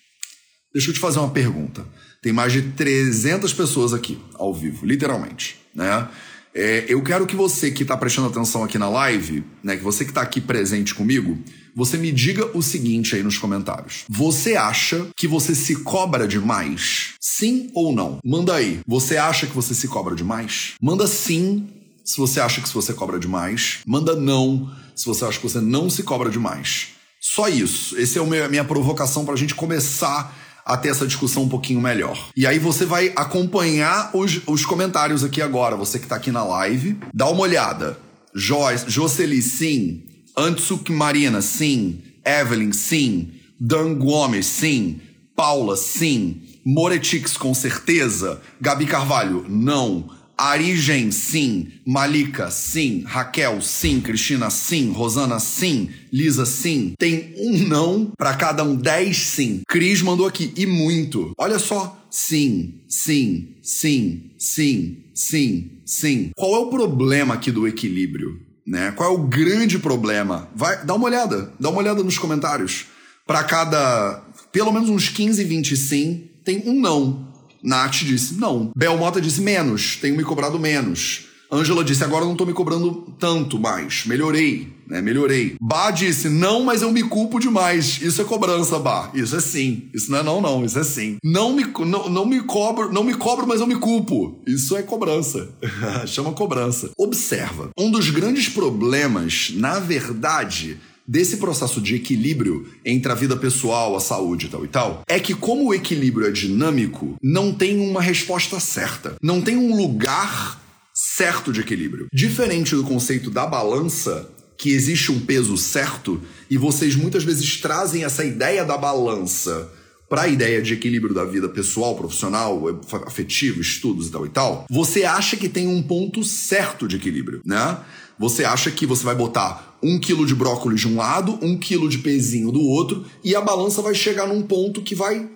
Deixa 0.73 0.89
eu 0.89 0.93
te 0.93 0.99
fazer 0.99 1.19
uma 1.19 1.29
pergunta. 1.29 1.87
Tem 2.21 2.33
mais 2.33 2.51
de 2.51 2.63
300 2.63 3.53
pessoas 3.53 3.93
aqui 3.93 4.19
ao 4.33 4.53
vivo, 4.53 4.85
literalmente, 4.85 5.55
né? 5.73 6.09
É, 6.53 6.83
eu 6.89 7.01
quero 7.01 7.25
que 7.25 7.33
você 7.33 7.71
que 7.71 7.83
está 7.83 7.95
prestando 7.95 8.27
atenção 8.27 8.61
aqui 8.61 8.77
na 8.77 8.89
live, 8.89 9.41
né, 9.63 9.77
que 9.77 9.83
você 9.83 10.03
que 10.03 10.11
está 10.11 10.21
aqui 10.21 10.41
presente 10.41 10.93
comigo, 10.93 11.39
você 11.73 11.97
me 11.97 12.11
diga 12.11 12.45
o 12.55 12.61
seguinte 12.61 13.15
aí 13.15 13.23
nos 13.23 13.37
comentários. 13.37 14.03
Você 14.09 14.57
acha 14.57 15.07
que 15.15 15.29
você 15.29 15.55
se 15.55 15.77
cobra 15.77 16.27
demais? 16.27 17.13
Sim 17.21 17.71
ou 17.73 17.95
não? 17.95 18.19
Manda 18.23 18.53
aí. 18.53 18.81
Você 18.85 19.15
acha 19.15 19.47
que 19.47 19.55
você 19.55 19.73
se 19.73 19.87
cobra 19.87 20.13
demais? 20.13 20.73
Manda 20.81 21.07
sim 21.07 21.69
se 22.03 22.17
você 22.17 22.39
acha 22.39 22.61
que 22.61 22.69
você 22.69 22.93
cobra 22.93 23.19
demais. 23.19 23.79
Manda 23.85 24.15
não 24.15 24.69
se 24.95 25.05
você 25.05 25.25
acha 25.25 25.39
que 25.39 25.47
você 25.49 25.59
não 25.59 25.89
se 25.89 26.03
cobra 26.03 26.29
demais. 26.29 26.89
Só 27.19 27.47
isso. 27.47 27.97
Essa 27.97 28.19
é 28.19 28.43
a 28.43 28.49
minha 28.49 28.63
provocação 28.63 29.25
para 29.25 29.33
a 29.33 29.37
gente 29.37 29.55
começar 29.55 30.35
a 30.65 30.77
ter 30.77 30.89
essa 30.89 31.05
discussão 31.05 31.43
um 31.43 31.49
pouquinho 31.49 31.81
melhor. 31.81 32.29
E 32.35 32.47
aí 32.47 32.59
você 32.59 32.85
vai 32.85 33.11
acompanhar 33.15 34.11
os, 34.13 34.41
os 34.45 34.65
comentários 34.65 35.23
aqui 35.23 35.41
agora, 35.41 35.75
você 35.75 35.99
que 35.99 36.05
está 36.05 36.15
aqui 36.15 36.31
na 36.31 36.43
live. 36.43 36.97
Dá 37.13 37.29
uma 37.29 37.41
olhada. 37.41 37.97
Joyce, 38.33 38.85
Jocely, 38.87 39.41
sim. 39.41 40.03
Antsuk 40.37 40.91
Marina, 40.91 41.41
sim. 41.41 42.01
Evelyn, 42.25 42.71
sim. 42.71 43.31
Dan 43.59 43.95
Gomes, 43.95 44.45
sim. 44.45 45.01
Paula, 45.35 45.75
sim. 45.75 46.41
Moretix, 46.65 47.35
com 47.37 47.53
certeza. 47.53 48.41
Gabi 48.59 48.85
Carvalho, 48.85 49.45
não. 49.49 50.09
Arigen, 50.37 51.11
sim. 51.11 51.67
Malika, 51.85 52.49
sim. 52.51 53.03
Raquel, 53.05 53.61
sim. 53.61 54.01
Cristina, 54.01 54.49
sim. 54.49 54.91
Rosana, 54.91 55.39
sim. 55.39 55.89
Lisa, 56.11 56.45
sim. 56.45 56.93
Tem 56.97 57.33
um 57.37 57.67
não 57.67 58.11
para 58.17 58.35
cada 58.35 58.63
um, 58.63 58.75
dez 58.75 59.17
sim. 59.17 59.61
Cris 59.67 60.01
mandou 60.01 60.27
aqui, 60.27 60.53
e 60.55 60.65
muito. 60.65 61.31
Olha 61.37 61.59
só. 61.59 61.99
Sim, 62.13 62.81
sim, 62.87 63.55
sim, 63.63 64.33
sim, 64.37 65.03
sim, 65.15 65.71
sim. 65.83 66.29
Qual 66.35 66.53
é 66.53 66.59
o 66.59 66.67
problema 66.69 67.33
aqui 67.33 67.51
do 67.51 67.67
equilíbrio? 67.67 68.39
Né? 68.67 68.91
Qual 68.91 69.11
é 69.11 69.17
o 69.17 69.23
grande 69.23 69.79
problema? 69.79 70.47
Vai, 70.55 70.85
dá 70.85 70.93
uma 70.93 71.07
olhada, 71.07 71.51
dá 71.59 71.71
uma 71.71 71.79
olhada 71.79 72.03
nos 72.03 72.19
comentários. 72.19 72.85
Para 73.25 73.43
cada, 73.43 74.21
pelo 74.51 74.71
menos 74.71 74.89
uns 74.89 75.09
15, 75.09 75.43
20 75.43 75.75
sim, 75.75 76.29
tem 76.45 76.61
um 76.67 76.79
não. 76.79 77.32
Nath 77.63 78.03
disse 78.03 78.35
não. 78.35 78.71
Belmota 78.75 79.21
disse 79.21 79.41
menos, 79.41 79.97
tenho 79.97 80.17
me 80.17 80.23
cobrado 80.23 80.59
menos. 80.59 81.27
Ângela 81.53 81.83
disse, 81.83 82.03
agora 82.03 82.25
não 82.25 82.35
tô 82.35 82.47
me 82.47 82.53
cobrando 82.53 83.13
tanto 83.19 83.59
mais. 83.59 84.07
Melhorei, 84.07 84.73
né? 84.87 85.03
Melhorei. 85.03 85.55
Bá 85.61 85.91
disse, 85.91 86.27
não, 86.27 86.63
mas 86.63 86.81
eu 86.81 86.91
me 86.91 87.03
culpo 87.03 87.39
demais. 87.39 88.01
Isso 88.01 88.19
é 88.23 88.25
cobrança, 88.25 88.79
Bá. 88.79 89.11
Isso 89.13 89.35
é 89.35 89.39
sim. 89.39 89.87
Isso 89.93 90.09
não 90.09 90.17
é 90.17 90.23
não, 90.23 90.41
não. 90.41 90.65
Isso 90.65 90.79
é 90.79 90.83
sim. 90.83 91.17
Não 91.23 91.53
me, 91.53 91.63
não, 91.85 92.09
não 92.09 92.25
me 92.25 92.41
cobro, 92.41 92.91
não 92.91 93.03
me 93.03 93.13
cobro, 93.13 93.45
mas 93.47 93.61
eu 93.61 93.67
me 93.67 93.75
culpo. 93.75 94.41
Isso 94.47 94.75
é 94.75 94.81
cobrança. 94.81 95.47
Chama 96.07 96.31
cobrança. 96.31 96.89
Observa. 96.97 97.69
Um 97.77 97.91
dos 97.91 98.09
grandes 98.09 98.49
problemas, 98.49 99.51
na 99.53 99.79
verdade, 99.79 100.79
desse 101.07 101.37
processo 101.37 101.81
de 101.81 101.95
equilíbrio 101.95 102.67
entre 102.85 103.11
a 103.11 103.15
vida 103.15 103.35
pessoal, 103.35 103.95
a 103.95 103.99
saúde 103.99 104.45
e 104.45 104.49
tal 104.49 104.65
e 104.65 104.67
tal, 104.67 105.03
é 105.07 105.19
que 105.19 105.33
como 105.33 105.67
o 105.67 105.73
equilíbrio 105.73 106.27
é 106.27 106.31
dinâmico, 106.31 107.15
não 107.21 107.53
tem 107.53 107.79
uma 107.79 108.01
resposta 108.01 108.59
certa. 108.59 109.15
Não 109.21 109.41
tem 109.41 109.57
um 109.57 109.75
lugar 109.75 110.61
certo 110.93 111.51
de 111.51 111.61
equilíbrio. 111.61 112.07
Diferente 112.13 112.75
do 112.75 112.83
conceito 112.83 113.29
da 113.29 113.45
balança, 113.45 114.29
que 114.57 114.69
existe 114.69 115.11
um 115.11 115.19
peso 115.19 115.57
certo, 115.57 116.21
e 116.49 116.57
vocês 116.57 116.95
muitas 116.95 117.23
vezes 117.23 117.59
trazem 117.59 118.03
essa 118.03 118.23
ideia 118.23 118.63
da 118.63 118.77
balança 118.77 119.69
para 120.07 120.23
a 120.23 120.27
ideia 120.27 120.61
de 120.61 120.73
equilíbrio 120.73 121.13
da 121.13 121.25
vida 121.25 121.49
pessoal, 121.49 121.95
profissional, 121.95 122.61
afetivo, 123.07 123.59
estudos 123.59 124.07
e 124.07 124.11
tal 124.11 124.25
e 124.27 124.29
tal, 124.29 124.65
você 124.69 125.05
acha 125.05 125.35
que 125.35 125.49
tem 125.49 125.67
um 125.67 125.81
ponto 125.81 126.23
certo 126.23 126.87
de 126.87 126.97
equilíbrio, 126.97 127.41
né? 127.43 127.79
Você 128.19 128.45
acha 128.45 128.69
que 128.69 128.85
você 128.85 129.03
vai 129.03 129.15
botar 129.15 129.72
um 129.83 129.99
quilo 129.99 130.25
de 130.25 130.33
brócolis 130.33 130.81
de 130.81 130.87
um 130.87 130.95
lado, 130.95 131.37
um 131.41 131.57
quilo 131.57 131.89
de 131.89 131.99
pezinho 131.99 132.51
do 132.51 132.61
outro, 132.61 133.05
e 133.23 133.35
a 133.35 133.41
balança 133.41 133.81
vai 133.81 133.93
chegar 133.93 134.27
num 134.27 134.41
ponto 134.41 134.81
que 134.81 134.95
vai. 134.95 135.29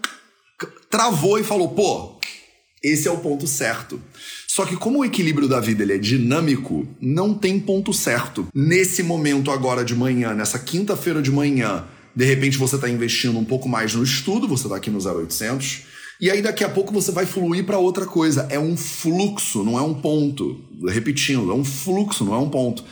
travou 0.89 1.37
e 1.37 1.43
falou, 1.43 1.69
pô, 1.69 2.17
Esse 2.81 3.07
é 3.07 3.11
o 3.11 3.17
ponto 3.17 3.45
certo. 3.47 3.99
Só 4.47 4.65
que 4.65 4.75
como 4.75 4.99
o 4.99 5.05
equilíbrio 5.05 5.47
da 5.47 5.59
vida 5.59 5.83
ele 5.83 5.93
é 5.93 5.97
dinâmico, 5.97 6.87
não 7.01 7.33
tem 7.33 7.59
ponto 7.59 7.93
certo. 7.93 8.47
Nesse 8.53 9.03
momento 9.03 9.51
agora 9.51 9.83
de 9.83 9.93
manhã, 9.93 10.33
nessa 10.33 10.57
quinta-feira 10.57 11.21
de 11.21 11.31
manhã, 11.31 11.85
de 12.15 12.25
repente 12.25 12.57
você 12.57 12.75
está 12.75 12.89
investindo 12.89 13.37
um 13.37 13.45
pouco 13.45 13.67
mais 13.69 13.93
no 13.93 14.03
estudo, 14.03 14.47
você 14.47 14.63
está 14.63 14.77
aqui 14.77 14.89
no 14.89 14.97
0800, 14.97 15.83
e 16.19 16.31
aí 16.31 16.41
daqui 16.41 16.63
a 16.63 16.69
pouco 16.69 16.91
você 16.91 17.11
vai 17.11 17.27
fluir 17.27 17.65
para 17.65 17.77
outra 17.77 18.05
coisa. 18.05 18.47
É 18.49 18.59
um 18.59 18.75
fluxo, 18.75 19.63
não 19.63 19.77
é 19.77 19.81
um 19.81 19.93
ponto. 19.93 20.59
Repetindo, 20.87 21.51
é 21.51 21.53
um 21.53 21.63
fluxo, 21.63 22.25
não 22.25 22.33
é 22.33 22.39
um 22.39 22.49
ponto. 22.49 22.83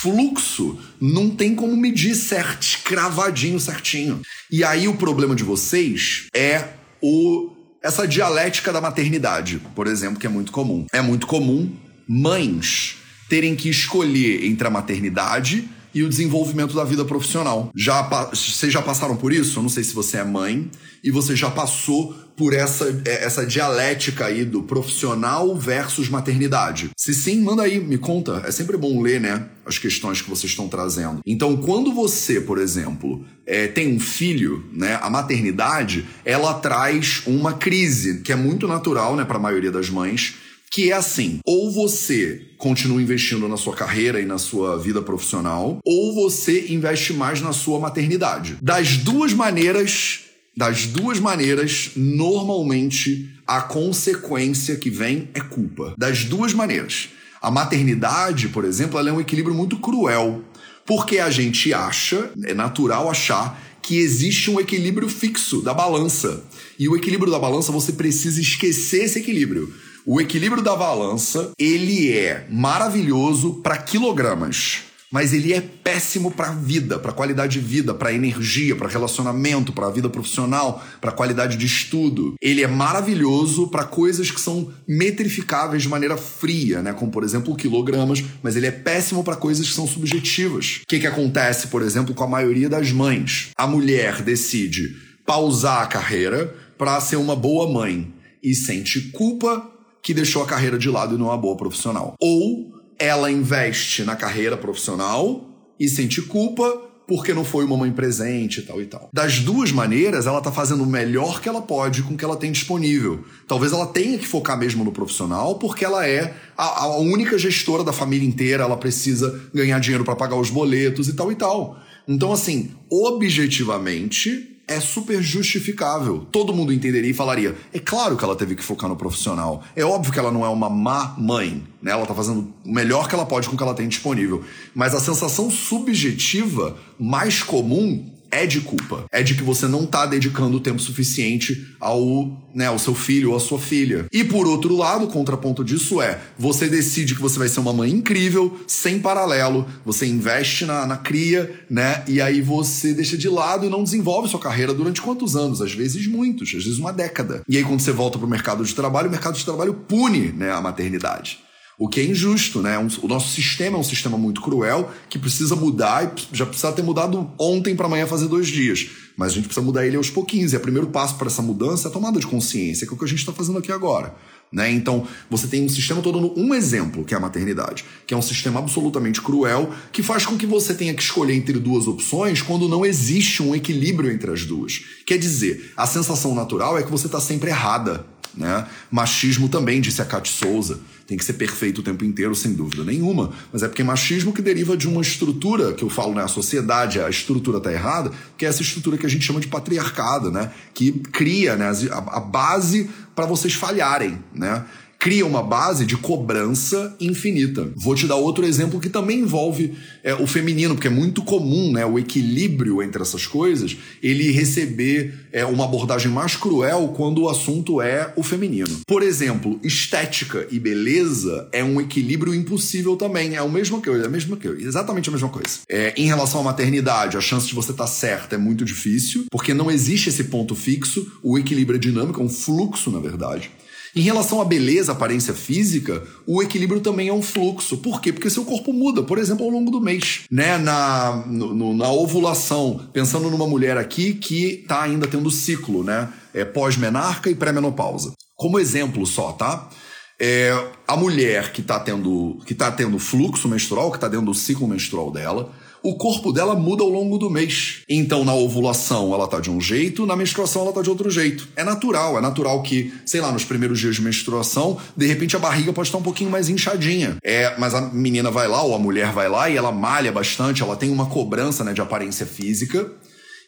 Fluxo 0.00 0.78
não 1.00 1.30
tem 1.30 1.54
como 1.54 1.76
medir 1.76 2.14
certo, 2.14 2.80
cravadinho, 2.84 3.58
certinho. 3.58 4.20
E 4.50 4.62
aí 4.62 4.86
o 4.86 4.96
problema 4.96 5.34
de 5.34 5.42
vocês 5.42 6.26
é 6.34 6.68
o 7.02 7.52
essa 7.80 8.08
dialética 8.08 8.72
da 8.72 8.80
maternidade, 8.80 9.60
por 9.74 9.86
exemplo, 9.86 10.18
que 10.18 10.26
é 10.26 10.30
muito 10.30 10.50
comum. 10.50 10.86
É 10.92 11.00
muito 11.00 11.26
comum 11.26 11.72
mães 12.08 12.96
terem 13.28 13.54
que 13.54 13.68
escolher 13.68 14.44
entre 14.44 14.66
a 14.66 14.70
maternidade 14.70 15.68
e 15.94 16.02
o 16.02 16.08
desenvolvimento 16.08 16.74
da 16.74 16.84
vida 16.84 17.04
profissional. 17.04 17.70
Já 17.74 18.02
vocês 18.02 18.72
já 18.72 18.82
passaram 18.82 19.16
por 19.16 19.32
isso? 19.32 19.58
Eu 19.58 19.62
não 19.62 19.70
sei 19.70 19.84
se 19.84 19.94
você 19.94 20.18
é 20.18 20.24
mãe 20.24 20.70
e 21.02 21.10
você 21.10 21.36
já 21.36 21.50
passou 21.50 22.14
por 22.38 22.54
essa, 22.54 23.02
é, 23.04 23.24
essa 23.24 23.44
dialética 23.44 24.26
aí 24.26 24.44
do 24.44 24.62
profissional 24.62 25.54
versus 25.56 26.08
maternidade. 26.08 26.90
Se 26.96 27.12
sim, 27.12 27.40
manda 27.42 27.64
aí, 27.64 27.80
me 27.80 27.98
conta. 27.98 28.44
É 28.46 28.52
sempre 28.52 28.76
bom 28.76 29.02
ler, 29.02 29.20
né? 29.20 29.48
As 29.66 29.76
questões 29.76 30.22
que 30.22 30.30
vocês 30.30 30.50
estão 30.50 30.68
trazendo. 30.68 31.20
Então, 31.26 31.56
quando 31.56 31.92
você, 31.92 32.40
por 32.40 32.58
exemplo, 32.58 33.24
é, 33.44 33.66
tem 33.66 33.94
um 33.94 34.00
filho, 34.00 34.64
né? 34.72 34.98
A 35.02 35.10
maternidade, 35.10 36.06
ela 36.24 36.54
traz 36.54 37.22
uma 37.26 37.52
crise 37.52 38.20
que 38.20 38.32
é 38.32 38.36
muito 38.36 38.68
natural, 38.68 39.16
né, 39.16 39.24
para 39.24 39.36
a 39.36 39.40
maioria 39.40 39.72
das 39.72 39.90
mães 39.90 40.36
que 40.70 40.90
é 40.90 40.94
assim: 40.94 41.40
ou 41.44 41.70
você 41.72 42.42
continua 42.56 43.00
investindo 43.00 43.48
na 43.48 43.56
sua 43.56 43.74
carreira 43.74 44.20
e 44.20 44.26
na 44.26 44.38
sua 44.38 44.78
vida 44.78 45.00
profissional, 45.02 45.78
ou 45.84 46.14
você 46.14 46.66
investe 46.68 47.12
mais 47.12 47.40
na 47.40 47.52
sua 47.52 47.78
maternidade. 47.80 48.58
Das 48.60 48.96
duas 48.96 49.32
maneiras, 49.32 50.20
das 50.58 50.86
duas 50.86 51.20
maneiras, 51.20 51.92
normalmente 51.94 53.30
a 53.46 53.60
consequência 53.60 54.74
que 54.74 54.90
vem 54.90 55.28
é 55.32 55.38
culpa. 55.38 55.94
Das 55.96 56.24
duas 56.24 56.52
maneiras. 56.52 57.10
A 57.40 57.48
maternidade, 57.48 58.48
por 58.48 58.64
exemplo, 58.64 58.98
ela 58.98 59.08
é 59.08 59.12
um 59.12 59.20
equilíbrio 59.20 59.54
muito 59.54 59.78
cruel, 59.78 60.42
porque 60.84 61.20
a 61.20 61.30
gente 61.30 61.72
acha, 61.72 62.32
é 62.42 62.52
natural 62.54 63.08
achar 63.08 63.56
que 63.80 63.98
existe 63.98 64.50
um 64.50 64.58
equilíbrio 64.58 65.08
fixo 65.08 65.62
da 65.62 65.72
balança. 65.72 66.42
E 66.76 66.88
o 66.88 66.96
equilíbrio 66.96 67.30
da 67.30 67.38
balança 67.38 67.70
você 67.70 67.92
precisa 67.92 68.40
esquecer 68.40 69.04
esse 69.04 69.20
equilíbrio. 69.20 69.72
O 70.04 70.20
equilíbrio 70.20 70.60
da 70.60 70.74
balança, 70.74 71.52
ele 71.56 72.12
é 72.12 72.48
maravilhoso 72.50 73.60
para 73.62 73.78
quilogramas, 73.78 74.80
mas 75.10 75.32
ele 75.32 75.52
é 75.52 75.60
péssimo 75.60 76.30
para 76.30 76.52
vida, 76.52 76.98
para 76.98 77.12
qualidade 77.12 77.60
de 77.60 77.66
vida, 77.66 77.94
para 77.94 78.12
energia, 78.12 78.76
para 78.76 78.88
relacionamento, 78.88 79.72
para 79.72 79.90
vida 79.90 80.08
profissional, 80.08 80.84
para 81.00 81.12
qualidade 81.12 81.56
de 81.56 81.66
estudo. 81.66 82.34
Ele 82.40 82.62
é 82.62 82.66
maravilhoso 82.66 83.68
para 83.68 83.84
coisas 83.84 84.30
que 84.30 84.40
são 84.40 84.72
metrificáveis 84.86 85.82
de 85.82 85.88
maneira 85.88 86.16
fria, 86.16 86.82
né, 86.82 86.92
como 86.92 87.10
por 87.10 87.24
exemplo 87.24 87.56
quilogramas, 87.56 88.22
mas 88.42 88.56
ele 88.56 88.66
é 88.66 88.70
péssimo 88.70 89.24
para 89.24 89.36
coisas 89.36 89.66
que 89.66 89.74
são 89.74 89.86
subjetivas. 89.86 90.80
O 90.82 90.86
que 90.86 91.00
que 91.00 91.06
acontece, 91.06 91.68
por 91.68 91.82
exemplo, 91.82 92.14
com 92.14 92.24
a 92.24 92.28
maioria 92.28 92.68
das 92.68 92.92
mães? 92.92 93.50
A 93.56 93.66
mulher 93.66 94.22
decide 94.22 94.96
pausar 95.24 95.82
a 95.82 95.86
carreira 95.86 96.54
para 96.76 97.00
ser 97.00 97.16
uma 97.16 97.34
boa 97.34 97.70
mãe 97.70 98.12
e 98.42 98.54
sente 98.54 99.00
culpa 99.10 99.70
que 100.02 100.14
deixou 100.14 100.42
a 100.42 100.46
carreira 100.46 100.78
de 100.78 100.88
lado 100.88 101.14
e 101.14 101.18
não 101.18 101.26
é 101.26 101.30
uma 101.30 101.36
boa 101.36 101.56
profissional. 101.56 102.14
Ou 102.20 102.77
ela 102.98 103.30
investe 103.30 104.04
na 104.04 104.16
carreira 104.16 104.56
profissional 104.56 105.48
e 105.78 105.88
sente 105.88 106.20
culpa 106.22 106.88
porque 107.08 107.32
não 107.32 107.42
foi 107.42 107.64
uma 107.64 107.76
mãe 107.76 107.90
presente 107.90 108.60
e 108.60 108.62
tal 108.62 108.82
e 108.82 108.84
tal. 108.84 109.08
Das 109.14 109.40
duas 109.40 109.72
maneiras, 109.72 110.26
ela 110.26 110.42
tá 110.42 110.52
fazendo 110.52 110.82
o 110.82 110.86
melhor 110.86 111.40
que 111.40 111.48
ela 111.48 111.62
pode 111.62 112.02
com 112.02 112.12
o 112.12 112.16
que 112.18 112.24
ela 112.24 112.36
tem 112.36 112.52
disponível. 112.52 113.24
Talvez 113.46 113.72
ela 113.72 113.86
tenha 113.86 114.18
que 114.18 114.26
focar 114.26 114.58
mesmo 114.58 114.84
no 114.84 114.92
profissional, 114.92 115.54
porque 115.54 115.86
ela 115.86 116.06
é 116.06 116.34
a, 116.54 116.82
a 116.82 116.98
única 116.98 117.38
gestora 117.38 117.82
da 117.82 117.94
família 117.94 118.28
inteira, 118.28 118.64
ela 118.64 118.76
precisa 118.76 119.40
ganhar 119.54 119.78
dinheiro 119.78 120.04
para 120.04 120.14
pagar 120.14 120.36
os 120.36 120.50
boletos 120.50 121.08
e 121.08 121.14
tal 121.14 121.32
e 121.32 121.34
tal. 121.34 121.80
Então, 122.06 122.30
assim, 122.30 122.72
objetivamente, 122.90 124.57
é 124.68 124.78
super 124.78 125.22
justificável. 125.22 126.26
Todo 126.30 126.54
mundo 126.54 126.72
entenderia 126.72 127.10
e 127.10 127.14
falaria: 127.14 127.56
é 127.72 127.78
claro 127.78 128.16
que 128.16 128.22
ela 128.22 128.36
teve 128.36 128.54
que 128.54 128.62
focar 128.62 128.88
no 128.88 128.96
profissional. 128.96 129.64
É 129.74 129.84
óbvio 129.84 130.12
que 130.12 130.18
ela 130.18 130.30
não 130.30 130.44
é 130.44 130.48
uma 130.48 130.68
má 130.68 131.14
mãe, 131.18 131.64
né? 131.82 131.90
Ela 131.90 132.06
tá 132.06 132.14
fazendo 132.14 132.52
o 132.64 132.72
melhor 132.72 133.08
que 133.08 133.14
ela 133.14 133.24
pode 133.24 133.48
com 133.48 133.54
o 133.54 133.56
que 133.56 133.62
ela 133.62 133.74
tem 133.74 133.88
disponível. 133.88 134.44
Mas 134.74 134.94
a 134.94 135.00
sensação 135.00 135.50
subjetiva 135.50 136.76
mais 136.98 137.42
comum 137.42 138.17
é 138.30 138.46
de 138.46 138.60
culpa. 138.60 139.04
É 139.10 139.22
de 139.22 139.34
que 139.34 139.42
você 139.42 139.66
não 139.66 139.86
tá 139.86 140.06
dedicando 140.06 140.56
o 140.56 140.60
tempo 140.60 140.80
suficiente 140.80 141.74
ao, 141.80 142.48
né, 142.54 142.66
ao 142.66 142.78
seu 142.78 142.94
filho 142.94 143.30
ou 143.30 143.36
à 143.36 143.40
sua 143.40 143.58
filha. 143.58 144.06
E 144.12 144.24
por 144.24 144.46
outro 144.46 144.76
lado, 144.76 145.04
o 145.04 145.08
contraponto 145.08 145.64
disso 145.64 146.00
é: 146.00 146.20
você 146.38 146.68
decide 146.68 147.14
que 147.14 147.20
você 147.20 147.38
vai 147.38 147.48
ser 147.48 147.60
uma 147.60 147.72
mãe 147.72 147.90
incrível, 147.90 148.58
sem 148.66 148.98
paralelo, 148.98 149.66
você 149.84 150.06
investe 150.06 150.64
na, 150.64 150.86
na 150.86 150.96
cria, 150.96 151.64
né? 151.70 152.04
E 152.06 152.20
aí 152.20 152.40
você 152.40 152.92
deixa 152.92 153.16
de 153.16 153.28
lado 153.28 153.66
e 153.66 153.70
não 153.70 153.82
desenvolve 153.82 154.28
sua 154.28 154.40
carreira 154.40 154.74
durante 154.74 155.00
quantos 155.00 155.36
anos? 155.36 155.60
Às 155.60 155.72
vezes 155.72 156.06
muitos, 156.06 156.48
às 156.54 156.64
vezes 156.64 156.78
uma 156.78 156.92
década. 156.92 157.42
E 157.48 157.56
aí, 157.56 157.64
quando 157.64 157.80
você 157.80 157.92
volta 157.92 158.18
pro 158.18 158.28
mercado 158.28 158.64
de 158.64 158.74
trabalho, 158.74 159.08
o 159.08 159.10
mercado 159.10 159.36
de 159.36 159.44
trabalho 159.44 159.74
pune 159.74 160.32
né, 160.32 160.52
a 160.52 160.60
maternidade. 160.60 161.40
O 161.80 161.88
que 161.88 162.00
é 162.00 162.04
injusto, 162.04 162.60
né? 162.60 162.76
o 162.76 163.06
nosso 163.06 163.32
sistema 163.32 163.76
é 163.76 163.80
um 163.80 163.84
sistema 163.84 164.18
muito 164.18 164.40
cruel 164.40 164.90
que 165.08 165.16
precisa 165.16 165.54
mudar 165.54 166.12
e 166.32 166.36
já 166.36 166.44
precisa 166.44 166.72
ter 166.72 166.82
mudado 166.82 167.30
ontem 167.38 167.76
para 167.76 167.86
amanhã 167.86 168.04
fazer 168.04 168.26
dois 168.26 168.48
dias. 168.48 168.88
Mas 169.16 169.30
a 169.30 169.34
gente 169.36 169.44
precisa 169.44 169.64
mudar 169.64 169.86
ele 169.86 169.96
aos 169.96 170.10
pouquinhos. 170.10 170.52
E 170.52 170.56
o 170.56 170.60
primeiro 170.60 170.88
passo 170.88 171.14
para 171.14 171.28
essa 171.28 171.40
mudança 171.40 171.86
é 171.86 171.88
a 171.88 171.92
tomada 171.92 172.18
de 172.18 172.26
consciência, 172.26 172.84
que 172.84 172.92
é 172.92 172.96
o 172.96 172.98
que 172.98 173.04
a 173.04 173.08
gente 173.08 173.20
está 173.20 173.32
fazendo 173.32 173.58
aqui 173.58 173.70
agora. 173.70 174.12
Né? 174.50 174.72
Então, 174.72 175.06
você 175.30 175.46
tem 175.46 175.64
um 175.64 175.68
sistema 175.68 176.02
todo 176.02 176.32
um 176.36 176.52
exemplo, 176.52 177.04
que 177.04 177.14
é 177.14 177.16
a 177.16 177.20
maternidade, 177.20 177.84
que 178.04 178.12
é 178.12 178.16
um 178.16 178.22
sistema 178.22 178.58
absolutamente 178.58 179.22
cruel, 179.22 179.72
que 179.92 180.02
faz 180.02 180.26
com 180.26 180.36
que 180.36 180.46
você 180.46 180.74
tenha 180.74 180.94
que 180.94 181.02
escolher 181.02 181.34
entre 181.34 181.60
duas 181.60 181.86
opções 181.86 182.42
quando 182.42 182.68
não 182.68 182.84
existe 182.84 183.40
um 183.40 183.54
equilíbrio 183.54 184.10
entre 184.10 184.32
as 184.32 184.44
duas. 184.44 184.82
Quer 185.06 185.18
dizer, 185.18 185.72
a 185.76 185.86
sensação 185.86 186.34
natural 186.34 186.76
é 186.76 186.82
que 186.82 186.90
você 186.90 187.06
está 187.06 187.20
sempre 187.20 187.50
errada. 187.50 188.04
Né? 188.34 188.66
Machismo 188.90 189.48
também, 189.48 189.80
disse 189.80 190.02
a 190.02 190.04
Cat 190.04 190.28
Souza 190.28 190.80
tem 191.08 191.16
que 191.16 191.24
ser 191.24 191.32
perfeito 191.32 191.78
o 191.78 191.82
tempo 191.82 192.04
inteiro, 192.04 192.34
sem 192.34 192.52
dúvida 192.52 192.84
nenhuma. 192.84 193.32
Mas 193.50 193.62
é 193.62 193.66
porque 193.66 193.82
machismo 193.82 194.30
que 194.30 194.42
deriva 194.42 194.76
de 194.76 194.86
uma 194.86 195.00
estrutura, 195.00 195.72
que 195.72 195.82
eu 195.82 195.88
falo, 195.88 196.14
né? 196.14 196.22
A 196.22 196.28
sociedade, 196.28 197.00
a 197.00 197.08
estrutura 197.08 197.58
tá 197.58 197.72
errada, 197.72 198.12
que 198.36 198.44
é 198.44 198.48
essa 198.48 198.60
estrutura 198.60 198.98
que 198.98 199.06
a 199.06 199.08
gente 199.08 199.24
chama 199.24 199.40
de 199.40 199.48
patriarcado, 199.48 200.30
né? 200.30 200.52
Que 200.74 200.92
cria 200.92 201.56
né, 201.56 201.70
a, 201.90 202.18
a 202.18 202.20
base 202.20 202.90
para 203.16 203.24
vocês 203.24 203.54
falharem, 203.54 204.22
né? 204.34 204.66
Cria 204.98 205.24
uma 205.24 205.42
base 205.42 205.86
de 205.86 205.96
cobrança 205.96 206.96
infinita. 207.00 207.70
Vou 207.76 207.94
te 207.94 208.06
dar 208.06 208.16
outro 208.16 208.44
exemplo 208.44 208.80
que 208.80 208.88
também 208.88 209.20
envolve 209.20 209.74
é, 210.02 210.14
o 210.14 210.26
feminino, 210.26 210.74
porque 210.74 210.88
é 210.88 210.90
muito 210.90 211.22
comum 211.22 211.72
né, 211.72 211.86
o 211.86 211.98
equilíbrio 211.98 212.82
entre 212.82 213.00
essas 213.00 213.26
coisas, 213.26 213.76
ele 214.02 214.30
receber 214.32 215.14
é, 215.32 215.44
uma 215.44 215.64
abordagem 215.64 216.10
mais 216.10 216.34
cruel 216.34 216.92
quando 216.96 217.22
o 217.22 217.28
assunto 217.28 217.80
é 217.80 218.12
o 218.16 218.22
feminino. 218.22 218.80
Por 218.86 219.02
exemplo, 219.02 219.60
estética 219.62 220.46
e 220.50 220.58
beleza 220.58 221.48
é 221.52 221.62
um 221.62 221.80
equilíbrio 221.80 222.34
impossível 222.34 222.96
também. 222.96 223.36
É 223.36 223.38
a 223.38 223.46
mesma 223.46 223.80
coisa, 223.80 224.04
é 224.04 224.06
a 224.06 224.10
mesma 224.10 224.36
coisa, 224.36 224.60
exatamente 224.60 225.08
a 225.08 225.12
mesma 225.12 225.28
coisa. 225.28 225.60
É, 225.68 225.94
em 225.96 226.06
relação 226.06 226.40
à 226.40 226.44
maternidade, 226.44 227.16
a 227.16 227.20
chance 227.20 227.46
de 227.46 227.54
você 227.54 227.70
estar 227.70 227.84
tá 227.84 227.90
certa 227.90 228.34
é 228.34 228.38
muito 228.38 228.64
difícil, 228.64 229.26
porque 229.30 229.54
não 229.54 229.70
existe 229.70 230.08
esse 230.08 230.24
ponto 230.24 230.54
fixo, 230.54 231.06
o 231.22 231.38
equilíbrio 231.38 231.76
é 231.76 231.80
dinâmico, 231.80 232.20
é 232.20 232.24
um 232.24 232.28
fluxo, 232.28 232.90
na 232.90 232.98
verdade. 232.98 233.50
Em 233.98 234.02
relação 234.02 234.40
à 234.40 234.44
beleza, 234.44 234.92
aparência 234.92 235.34
física, 235.34 236.04
o 236.24 236.40
equilíbrio 236.40 236.80
também 236.80 237.08
é 237.08 237.12
um 237.12 237.20
fluxo. 237.20 237.78
Por 237.78 238.00
quê? 238.00 238.12
Porque 238.12 238.30
seu 238.30 238.44
corpo 238.44 238.72
muda, 238.72 239.02
por 239.02 239.18
exemplo, 239.18 239.44
ao 239.44 239.50
longo 239.50 239.72
do 239.72 239.80
mês. 239.80 240.20
Né? 240.30 240.56
Na, 240.56 241.24
no, 241.26 241.74
na 241.76 241.90
ovulação, 241.90 242.80
pensando 242.92 243.28
numa 243.28 243.48
mulher 243.48 243.76
aqui 243.76 244.14
que 244.14 244.60
está 244.62 244.82
ainda 244.82 245.08
tendo 245.08 245.28
ciclo, 245.32 245.82
né? 245.82 246.08
É 246.32 246.44
pós-menarca 246.44 247.28
e 247.28 247.34
pré-menopausa. 247.34 248.12
Como 248.36 248.60
exemplo 248.60 249.04
só, 249.04 249.32
tá? 249.32 249.68
É, 250.16 250.56
a 250.86 250.96
mulher 250.96 251.50
que 251.50 251.60
está 251.60 251.80
tendo, 251.80 252.38
que 252.46 252.54
tá 252.54 252.70
tendo 252.70 253.00
fluxo 253.00 253.48
menstrual, 253.48 253.90
que 253.90 253.96
está 253.96 254.06
dentro 254.06 254.26
do 254.26 254.34
ciclo 254.34 254.68
menstrual 254.68 255.10
dela, 255.10 255.50
o 255.88 255.96
corpo 255.96 256.32
dela 256.32 256.54
muda 256.54 256.82
ao 256.82 256.88
longo 256.88 257.16
do 257.18 257.30
mês. 257.30 257.82
Então, 257.88 258.24
na 258.24 258.34
ovulação 258.34 259.14
ela 259.14 259.26
tá 259.26 259.40
de 259.40 259.50
um 259.50 259.60
jeito, 259.60 260.04
na 260.04 260.14
menstruação 260.14 260.62
ela 260.62 260.72
tá 260.72 260.82
de 260.82 260.90
outro 260.90 261.10
jeito. 261.10 261.48
É 261.56 261.64
natural, 261.64 262.18
é 262.18 262.20
natural 262.20 262.62
que, 262.62 262.92
sei 263.06 263.20
lá, 263.20 263.32
nos 263.32 263.44
primeiros 263.44 263.78
dias 263.80 263.96
de 263.96 264.02
menstruação, 264.02 264.78
de 264.96 265.06
repente 265.06 265.34
a 265.34 265.38
barriga 265.38 265.72
pode 265.72 265.88
estar 265.88 265.98
um 265.98 266.02
pouquinho 266.02 266.30
mais 266.30 266.48
inchadinha. 266.48 267.16
É, 267.22 267.54
mas 267.58 267.74
a 267.74 267.80
menina 267.80 268.30
vai 268.30 268.46
lá, 268.46 268.62
ou 268.62 268.74
a 268.74 268.78
mulher 268.78 269.12
vai 269.12 269.28
lá 269.28 269.48
e 269.48 269.56
ela 269.56 269.72
malha 269.72 270.12
bastante, 270.12 270.62
ela 270.62 270.76
tem 270.76 270.90
uma 270.90 271.06
cobrança, 271.06 271.64
né, 271.64 271.72
de 271.72 271.80
aparência 271.80 272.26
física. 272.26 272.90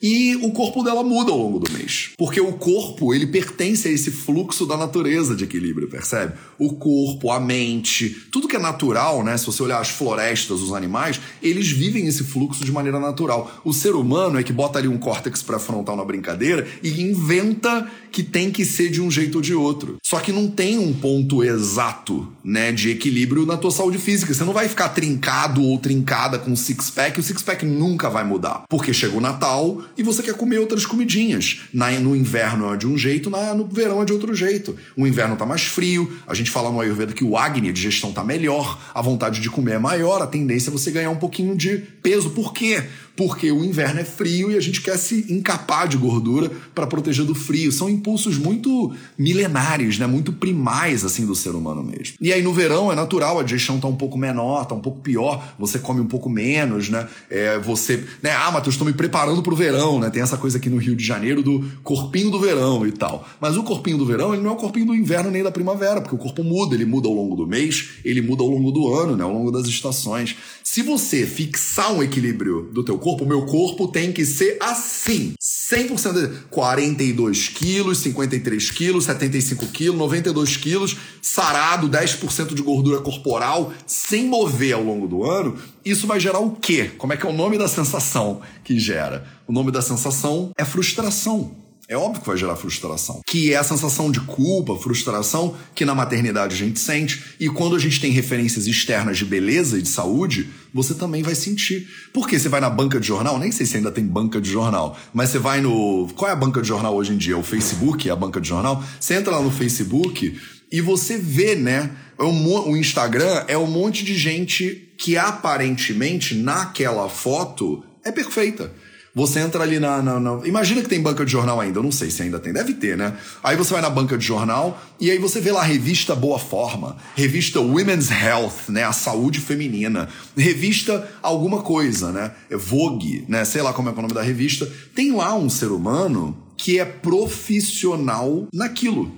E 0.02 0.34
o 0.36 0.50
corpo 0.52 0.82
dela 0.82 1.02
muda 1.02 1.30
ao 1.30 1.38
longo 1.38 1.58
do 1.58 1.70
mês. 1.72 2.10
Porque 2.16 2.40
o 2.40 2.54
corpo, 2.54 3.12
ele 3.12 3.26
pertence 3.26 3.86
a 3.86 3.90
esse 3.90 4.10
fluxo 4.10 4.64
da 4.64 4.76
natureza 4.76 5.36
de 5.36 5.44
equilíbrio, 5.44 5.88
percebe? 5.88 6.32
O 6.58 6.72
corpo, 6.74 7.30
a 7.30 7.38
mente, 7.38 8.08
tudo 8.32 8.48
que 8.48 8.56
é 8.56 8.58
natural, 8.58 9.22
né? 9.22 9.36
Se 9.36 9.44
você 9.44 9.62
olhar 9.62 9.78
as 9.78 9.90
florestas, 9.90 10.60
os 10.60 10.72
animais, 10.72 11.20
eles 11.42 11.68
vivem 11.68 12.06
esse 12.06 12.24
fluxo 12.24 12.64
de 12.64 12.72
maneira 12.72 12.98
natural. 12.98 13.60
O 13.62 13.74
ser 13.74 13.94
humano 13.94 14.38
é 14.38 14.42
que 14.42 14.54
bota 14.54 14.78
ali 14.78 14.88
um 14.88 14.96
córtex 14.96 15.42
pré-frontal 15.42 15.96
na 15.96 16.04
brincadeira 16.04 16.66
e 16.82 17.02
inventa 17.02 17.86
que 18.10 18.22
tem 18.22 18.50
que 18.50 18.64
ser 18.64 18.90
de 18.90 19.02
um 19.02 19.10
jeito 19.10 19.36
ou 19.36 19.42
de 19.42 19.54
outro. 19.54 19.98
Só 20.02 20.18
que 20.18 20.32
não 20.32 20.48
tem 20.48 20.78
um 20.78 20.92
ponto 20.94 21.44
exato, 21.44 22.26
né, 22.42 22.72
de 22.72 22.90
equilíbrio 22.90 23.46
na 23.46 23.56
tua 23.56 23.70
saúde 23.70 23.98
física. 23.98 24.32
Você 24.32 24.44
não 24.44 24.52
vai 24.52 24.68
ficar 24.68 24.88
trincado 24.88 25.62
ou 25.62 25.78
trincada 25.78 26.38
com 26.38 26.56
six-pack, 26.56 27.20
o 27.20 27.22
six-pack 27.22 27.64
nunca 27.66 28.08
vai 28.08 28.24
mudar. 28.24 28.64
Porque 28.68 28.92
chega 28.92 29.16
o 29.16 29.20
Natal 29.20 29.82
e 29.96 30.02
você 30.02 30.22
quer 30.22 30.34
comer 30.34 30.58
outras 30.58 30.86
comidinhas. 30.86 31.60
Na, 31.72 31.90
no 31.92 32.14
inverno 32.14 32.72
é 32.72 32.76
de 32.76 32.86
um 32.86 32.96
jeito, 32.96 33.30
na, 33.30 33.54
no 33.54 33.66
verão 33.66 34.02
é 34.02 34.04
de 34.04 34.12
outro 34.12 34.34
jeito. 34.34 34.76
O 34.96 35.06
inverno 35.06 35.36
tá 35.36 35.46
mais 35.46 35.62
frio, 35.62 36.12
a 36.26 36.34
gente 36.34 36.50
fala 36.50 36.70
no 36.70 36.80
Ayurveda 36.80 37.12
que 37.12 37.24
o 37.24 37.36
Agni, 37.36 37.68
a 37.68 37.72
digestão 37.72 38.12
tá 38.12 38.24
melhor, 38.24 38.80
a 38.94 39.02
vontade 39.02 39.40
de 39.40 39.50
comer 39.50 39.72
é 39.72 39.78
maior, 39.78 40.22
a 40.22 40.26
tendência 40.26 40.70
é 40.70 40.72
você 40.72 40.90
ganhar 40.90 41.10
um 41.10 41.16
pouquinho 41.16 41.56
de 41.56 41.78
peso. 42.02 42.30
Por 42.30 42.52
quê? 42.52 42.84
Porque 43.20 43.52
o 43.52 43.62
inverno 43.62 44.00
é 44.00 44.04
frio 44.04 44.50
e 44.50 44.56
a 44.56 44.60
gente 44.62 44.80
quer 44.80 44.96
se 44.96 45.26
encapar 45.30 45.86
de 45.86 45.98
gordura 45.98 46.50
para 46.74 46.86
proteger 46.86 47.22
do 47.26 47.34
frio. 47.34 47.70
São 47.70 47.86
impulsos 47.86 48.38
muito 48.38 48.94
milenares, 49.18 49.98
né? 49.98 50.06
Muito 50.06 50.32
primais 50.32 51.04
assim 51.04 51.26
do 51.26 51.34
ser 51.34 51.50
humano 51.50 51.82
mesmo. 51.82 52.14
E 52.18 52.32
aí 52.32 52.40
no 52.40 52.50
verão 52.50 52.90
é 52.90 52.94
natural, 52.94 53.38
a 53.38 53.42
digestão 53.42 53.78
tá 53.78 53.86
um 53.86 53.94
pouco 53.94 54.16
menor, 54.16 54.64
tá 54.64 54.74
um 54.74 54.80
pouco 54.80 55.00
pior, 55.00 55.52
você 55.58 55.78
come 55.78 56.00
um 56.00 56.06
pouco 56.06 56.30
menos, 56.30 56.88
né? 56.88 57.06
É, 57.28 57.58
você, 57.58 58.02
né? 58.22 58.30
Ah, 58.30 58.50
Matheus, 58.50 58.76
estou 58.76 58.86
me 58.86 58.94
preparando 58.94 59.42
pro 59.42 59.54
verão, 59.54 60.00
né? 60.00 60.08
Tem 60.08 60.22
essa 60.22 60.38
coisa 60.38 60.56
aqui 60.56 60.70
no 60.70 60.78
Rio 60.78 60.96
de 60.96 61.04
Janeiro 61.04 61.42
do 61.42 61.62
corpinho 61.82 62.30
do 62.30 62.40
verão 62.40 62.86
e 62.86 62.92
tal. 62.92 63.28
Mas 63.38 63.54
o 63.54 63.62
corpinho 63.62 63.98
do 63.98 64.06
verão, 64.06 64.32
ele 64.32 64.42
não 64.42 64.48
é 64.48 64.54
o 64.54 64.56
corpinho 64.56 64.86
do 64.86 64.94
inverno 64.94 65.30
nem 65.30 65.42
da 65.42 65.52
primavera, 65.52 66.00
porque 66.00 66.14
o 66.14 66.18
corpo 66.18 66.42
muda, 66.42 66.74
ele 66.74 66.86
muda 66.86 67.06
ao 67.06 67.12
longo 67.12 67.36
do 67.36 67.46
mês, 67.46 67.90
ele 68.02 68.22
muda 68.22 68.42
ao 68.42 68.48
longo 68.48 68.72
do 68.72 68.94
ano, 68.94 69.14
né? 69.14 69.24
Ao 69.24 69.30
longo 69.30 69.50
das 69.50 69.66
estações. 69.66 70.36
Se 70.64 70.80
você 70.80 71.26
fixar 71.26 71.92
um 71.92 72.02
equilíbrio 72.02 72.70
do 72.72 72.82
teu 72.82 72.96
corpo, 72.96 73.09
corpo, 73.10 73.26
meu 73.26 73.46
corpo 73.46 73.88
tem 73.88 74.12
que 74.12 74.24
ser 74.24 74.56
assim. 74.60 75.34
100% 75.40 76.12
de 76.12 76.40
42 76.48 77.48
quilos, 77.48 77.98
53 77.98 78.70
quilos, 78.70 79.04
75 79.04 79.66
quilos, 79.66 79.98
92 79.98 80.56
quilos, 80.56 80.96
sarado, 81.20 81.88
10% 81.88 82.54
de 82.54 82.62
gordura 82.62 83.00
corporal, 83.00 83.72
sem 83.86 84.26
mover 84.26 84.74
ao 84.74 84.82
longo 84.82 85.06
do 85.06 85.24
ano, 85.24 85.58
isso 85.84 86.06
vai 86.06 86.20
gerar 86.20 86.40
o 86.40 86.52
quê? 86.52 86.90
Como 86.98 87.12
é 87.12 87.16
que 87.16 87.26
é 87.26 87.28
o 87.28 87.32
nome 87.32 87.58
da 87.58 87.68
sensação 87.68 88.40
que 88.62 88.78
gera? 88.78 89.26
O 89.46 89.52
nome 89.52 89.70
da 89.70 89.82
sensação 89.82 90.50
é 90.56 90.64
frustração. 90.64 91.69
É 91.90 91.96
óbvio 91.96 92.20
que 92.20 92.28
vai 92.28 92.36
gerar 92.36 92.54
frustração. 92.54 93.20
Que 93.26 93.52
é 93.52 93.56
a 93.56 93.64
sensação 93.64 94.12
de 94.12 94.20
culpa, 94.20 94.76
frustração 94.76 95.56
que 95.74 95.84
na 95.84 95.92
maternidade 95.92 96.54
a 96.54 96.56
gente 96.56 96.78
sente. 96.78 97.20
E 97.40 97.48
quando 97.48 97.74
a 97.74 97.80
gente 97.80 98.00
tem 98.00 98.12
referências 98.12 98.68
externas 98.68 99.18
de 99.18 99.24
beleza 99.24 99.76
e 99.76 99.82
de 99.82 99.88
saúde, 99.88 100.48
você 100.72 100.94
também 100.94 101.20
vai 101.20 101.34
sentir. 101.34 101.88
Porque 102.12 102.38
você 102.38 102.48
vai 102.48 102.60
na 102.60 102.70
banca 102.70 103.00
de 103.00 103.08
jornal, 103.08 103.40
nem 103.40 103.50
sei 103.50 103.66
se 103.66 103.76
ainda 103.76 103.90
tem 103.90 104.06
banca 104.06 104.40
de 104.40 104.48
jornal, 104.48 104.96
mas 105.12 105.30
você 105.30 105.40
vai 105.40 105.60
no. 105.60 106.08
Qual 106.14 106.30
é 106.30 106.32
a 106.32 106.36
banca 106.36 106.62
de 106.62 106.68
jornal 106.68 106.94
hoje 106.94 107.12
em 107.12 107.16
dia? 107.16 107.36
O 107.36 107.42
Facebook 107.42 108.08
é 108.08 108.12
a 108.12 108.16
banca 108.16 108.40
de 108.40 108.48
jornal? 108.48 108.84
Você 109.00 109.14
entra 109.14 109.32
lá 109.32 109.42
no 109.42 109.50
Facebook 109.50 110.40
e 110.70 110.80
você 110.80 111.18
vê, 111.18 111.56
né? 111.56 111.90
É 112.16 112.22
o 112.22 112.76
Instagram 112.76 113.46
é 113.48 113.58
um 113.58 113.66
monte 113.66 114.04
de 114.04 114.14
gente 114.14 114.94
que 114.96 115.16
aparentemente 115.16 116.36
naquela 116.36 117.08
foto 117.08 117.82
é 118.04 118.12
perfeita. 118.12 118.72
Você 119.14 119.40
entra 119.40 119.62
ali 119.62 119.80
na, 119.80 120.00
na, 120.00 120.20
na, 120.20 120.46
Imagina 120.46 120.82
que 120.82 120.88
tem 120.88 121.02
banca 121.02 121.24
de 121.24 121.32
jornal 121.32 121.60
ainda, 121.60 121.78
eu 121.78 121.82
não 121.82 121.90
sei 121.90 122.10
se 122.10 122.22
ainda 122.22 122.38
tem, 122.38 122.52
deve 122.52 122.74
ter, 122.74 122.96
né? 122.96 123.16
Aí 123.42 123.56
você 123.56 123.72
vai 123.72 123.82
na 123.82 123.90
banca 123.90 124.16
de 124.16 124.24
jornal 124.24 124.80
e 125.00 125.10
aí 125.10 125.18
você 125.18 125.40
vê 125.40 125.50
lá 125.50 125.60
a 125.60 125.64
revista 125.64 126.14
Boa 126.14 126.38
Forma, 126.38 126.96
revista 127.16 127.60
Women's 127.60 128.10
Health, 128.10 128.68
né? 128.68 128.84
A 128.84 128.92
saúde 128.92 129.40
feminina, 129.40 130.08
revista 130.36 131.08
alguma 131.22 131.62
coisa, 131.62 132.12
né? 132.12 132.30
Vogue, 132.50 133.24
né? 133.28 133.44
Sei 133.44 133.62
lá 133.62 133.72
como 133.72 133.88
é, 133.88 133.92
é 133.92 133.94
o 133.94 134.02
nome 134.02 134.14
da 134.14 134.22
revista. 134.22 134.70
Tem 134.94 135.12
lá 135.12 135.34
um 135.34 135.50
ser 135.50 135.72
humano 135.72 136.36
que 136.56 136.78
é 136.78 136.84
profissional 136.84 138.46
naquilo 138.52 139.10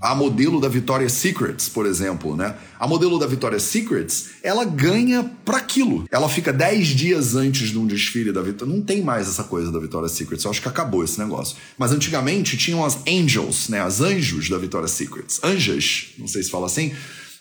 a 0.00 0.14
modelo 0.14 0.60
da 0.60 0.68
Victoria's 0.68 1.12
Secrets, 1.12 1.68
por 1.68 1.84
exemplo, 1.84 2.34
né? 2.34 2.56
A 2.78 2.88
modelo 2.88 3.18
da 3.18 3.26
Victoria's 3.26 3.64
Secrets, 3.64 4.30
ela 4.42 4.64
ganha 4.64 5.30
para 5.44 5.58
aquilo. 5.58 6.06
Ela 6.10 6.28
fica 6.28 6.52
10 6.52 6.86
dias 6.88 7.34
antes 7.34 7.68
de 7.68 7.78
um 7.78 7.86
desfile 7.86 8.32
da 8.32 8.40
Victoria's. 8.40 8.76
Não 8.76 8.84
tem 8.84 9.02
mais 9.02 9.28
essa 9.28 9.44
coisa 9.44 9.70
da 9.70 9.78
Victoria's 9.78 10.12
Secrets. 10.12 10.44
Eu 10.44 10.50
acho 10.50 10.62
que 10.62 10.68
acabou 10.68 11.04
esse 11.04 11.18
negócio. 11.18 11.56
Mas 11.76 11.92
antigamente 11.92 12.56
tinham 12.56 12.82
as 12.84 12.98
angels, 13.06 13.68
né? 13.68 13.80
As 13.80 14.00
anjos 14.00 14.48
da 14.48 14.56
Victoria's 14.56 14.92
Secrets. 14.92 15.38
Anjas, 15.42 16.14
não 16.16 16.26
sei 16.26 16.42
se 16.42 16.50
fala 16.50 16.66
assim. 16.66 16.94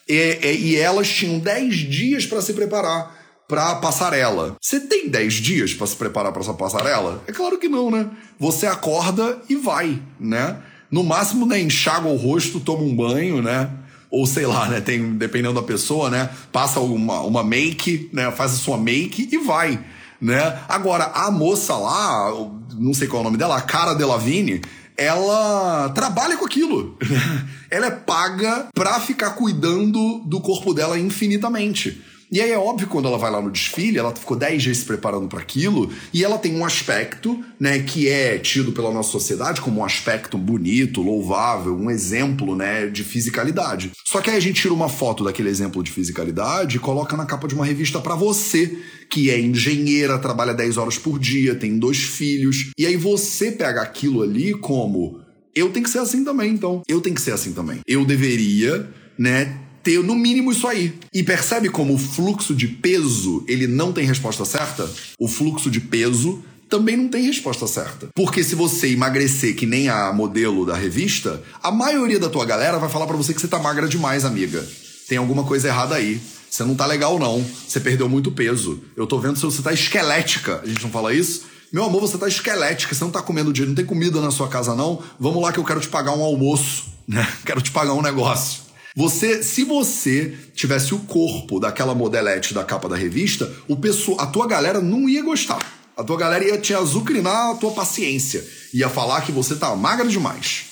E, 0.08 0.40
e, 0.44 0.72
e 0.72 0.76
elas 0.76 1.08
tinham 1.08 1.40
10 1.40 1.76
dias 1.76 2.26
para 2.26 2.42
se 2.42 2.54
preparar 2.54 3.18
para 3.50 3.76
passarela. 3.76 4.56
Você 4.62 4.80
tem 4.80 5.10
10 5.10 5.34
dias 5.34 5.74
para 5.74 5.88
se 5.88 5.96
preparar 5.96 6.32
para 6.32 6.42
essa 6.42 6.54
passarela? 6.54 7.24
É 7.26 7.32
claro 7.32 7.58
que 7.58 7.68
não, 7.68 7.90
né? 7.90 8.08
Você 8.38 8.68
acorda 8.68 9.42
e 9.50 9.56
vai, 9.56 10.00
né? 10.20 10.62
No 10.92 11.04
máximo, 11.04 11.46
né, 11.46 11.60
enxágua 11.62 12.12
o 12.12 12.16
rosto, 12.16 12.60
toma 12.60 12.84
um 12.84 12.96
banho, 12.96 13.42
né? 13.42 13.70
Ou 14.10 14.26
sei 14.26 14.46
lá, 14.46 14.68
né? 14.68 14.82
Tem, 14.82 15.14
dependendo 15.14 15.54
da 15.54 15.62
pessoa, 15.62 16.10
né? 16.10 16.30
Passa 16.52 16.80
uma, 16.80 17.22
uma 17.22 17.44
make, 17.44 18.10
né? 18.12 18.32
Faz 18.32 18.54
a 18.54 18.58
sua 18.58 18.78
make 18.78 19.30
e 19.32 19.38
vai. 19.38 19.80
Né? 20.22 20.60
Agora, 20.68 21.06
a 21.06 21.32
moça 21.32 21.76
lá, 21.76 22.32
não 22.74 22.94
sei 22.94 23.08
qual 23.08 23.20
é 23.20 23.22
o 23.22 23.26
nome 23.26 23.38
dela, 23.38 23.56
a 23.56 23.62
Cara 23.62 23.94
Delavigne, 23.94 24.62
ela 24.98 25.90
trabalha 25.90 26.36
com 26.36 26.46
aquilo. 26.46 26.98
ela 27.72 27.88
é 27.88 27.92
paga 27.92 28.68
pra 28.74 29.00
ficar 29.00 29.32
cuidando 29.32 30.20
do 30.26 30.42
corpo 30.42 30.74
dela 30.74 31.00
infinitamente. 31.00 32.04
E 32.32 32.40
aí 32.40 32.52
é 32.52 32.58
óbvio 32.58 32.88
quando 32.88 33.08
ela 33.08 33.18
vai 33.18 33.32
lá 33.32 33.42
no 33.42 33.50
desfile, 33.50 33.98
ela 33.98 34.16
ficou 34.16 34.38
10 34.38 34.62
dias 34.62 34.78
se 34.78 34.86
preparando 34.86 35.28
para 35.28 35.40
aquilo, 35.40 35.92
e 36.14 36.24
ela 36.24 36.38
tem 36.38 36.56
um 36.56 36.64
aspecto, 36.64 37.44
né, 37.60 37.80
que 37.80 38.08
é 38.08 38.38
tido 38.38 38.72
pela 38.72 38.92
nossa 38.92 39.12
sociedade 39.12 39.62
como 39.62 39.82
um 39.82 39.86
aspecto 39.86 40.38
bonito, 40.38 41.02
louvável, 41.02 41.76
um 41.76 41.90
exemplo, 41.90 42.56
né, 42.56 42.88
de 42.88 43.04
fisicalidade. 43.04 43.92
Só 44.06 44.22
que 44.22 44.30
aí 44.30 44.38
a 44.38 44.40
gente 44.40 44.62
tira 44.62 44.74
uma 44.74 44.90
foto 44.90 45.24
daquele 45.24 45.50
exemplo 45.50 45.82
de 45.82 45.92
fisicalidade 45.92 46.78
e 46.78 46.80
coloca 46.80 47.18
na 47.18 47.26
capa 47.26 47.48
de 47.48 47.56
uma 47.56 47.66
revista 47.66 48.00
para 48.00 48.16
você, 48.16 48.78
que 49.10 49.32
é 49.32 49.40
engenheira, 49.40 50.20
trabalha 50.20 50.54
10 50.54 50.78
horas 50.78 50.98
por 51.00 51.18
dia, 51.18 51.56
tem 51.56 51.80
dois 51.80 51.98
filhos, 51.98 52.72
e 52.78 52.86
aí 52.86 52.96
você 52.96 53.52
pega 53.52 53.82
aquilo 53.82 54.22
ali 54.22 54.54
como 54.54 55.20
eu 55.56 55.72
tenho 55.72 55.84
que 55.84 55.90
ser 55.90 56.00
assim 56.00 56.24
também, 56.24 56.54
então. 56.54 56.84
Eu 56.88 57.02
tenho 57.02 57.16
que 57.16 57.22
ser 57.22 57.32
assim 57.32 57.54
também. 57.54 57.80
Eu 57.88 58.06
deveria, 58.06 58.88
né, 59.18 59.58
ter 59.90 60.04
no 60.04 60.14
mínimo 60.14 60.52
isso 60.52 60.68
aí. 60.68 60.94
E 61.12 61.24
percebe 61.24 61.68
como 61.68 61.96
o 61.96 61.98
fluxo 61.98 62.54
de 62.54 62.68
peso, 62.68 63.44
ele 63.48 63.66
não 63.66 63.92
tem 63.92 64.06
resposta 64.06 64.46
certa? 64.46 64.88
O 65.18 65.28
fluxo 65.28 65.72
de 65.72 65.80
peso 65.80 66.44
também 66.70 66.96
não 66.96 67.08
tem 67.08 67.26
resposta 67.26 67.66
certa. 67.66 68.08
Porque 68.14 68.44
se 68.44 68.54
você 68.54 68.92
emagrecer 68.92 69.56
que 69.56 69.66
nem 69.66 69.90
a 69.90 70.14
modelo 70.14 70.64
da 70.64 70.76
revista, 70.76 71.42
a 71.64 71.72
maioria 71.72 72.20
da 72.20 72.30
tua 72.30 72.46
galera 72.46 72.78
vai 72.78 72.88
falar 72.88 73.08
para 73.08 73.18
você 73.18 73.34
que 73.34 73.42
você 73.42 73.48
tá 73.48 73.58
magra 73.58 73.88
demais, 73.88 74.26
amiga. 74.26 74.64
Tem 75.08 75.18
alguma 75.18 75.44
coisa 75.44 75.70
errada 75.70 75.96
aí. 75.96 76.22
Você 76.48 76.64
não 76.64 76.76
tá 76.76 76.86
legal 76.86 77.18
não. 77.18 77.44
Você 77.68 77.80
perdeu 77.80 78.08
muito 78.08 78.32
peso. 78.32 78.84
Eu 78.96 79.08
tô 79.08 79.18
vendo 79.18 79.38
se 79.38 79.44
você 79.44 79.64
tá 79.64 79.74
esquelética. 79.74 80.62
A 80.64 80.68
gente 80.68 80.84
não 80.84 80.92
fala 80.92 81.16
isso? 81.16 81.46
Meu 81.74 81.84
amor, 81.84 82.02
você 82.02 82.16
tá 82.16 82.28
esquelética, 82.28 82.94
você 82.94 83.04
não 83.04 83.12
tá 83.12 83.24
comendo 83.24 83.52
dinheiro, 83.52 83.72
não 83.72 83.76
tem 83.76 83.86
comida 83.86 84.22
na 84.22 84.30
sua 84.30 84.48
casa 84.48 84.76
não. 84.76 85.02
Vamos 85.20 85.42
lá 85.42 85.52
que 85.52 85.60
eu 85.60 85.64
quero 85.64 85.80
te 85.80 85.88
pagar 85.88 86.16
um 86.16 86.22
almoço, 86.22 86.86
né? 87.08 87.28
Quero 87.44 87.62
te 87.62 87.72
pagar 87.72 87.94
um 87.94 88.04
negócio. 88.04 88.69
Você, 88.96 89.44
se 89.44 89.64
você 89.64 90.36
tivesse 90.54 90.94
o 90.94 91.00
corpo 91.00 91.60
daquela 91.60 91.94
modelete 91.94 92.54
da 92.54 92.64
capa 92.64 92.90
da 92.90 92.96
revista, 92.96 93.52
o 93.68 93.78
a 94.20 94.28
tua 94.28 94.48
galera 94.48 94.82
não 94.82 95.08
ia 95.08 95.24
gostar. 95.24 95.60
A 95.96 96.04
tua 96.04 96.18
galera 96.18 96.46
ia 96.46 96.58
te 96.58 96.74
azucrinar 96.74 97.52
a 97.52 97.56
tua 97.56 97.72
paciência. 97.72 98.46
Ia 98.74 98.90
falar 98.90 99.22
que 99.22 99.32
você 99.32 99.56
tá 99.56 99.76
magra 99.76 100.08
demais. 100.08 100.66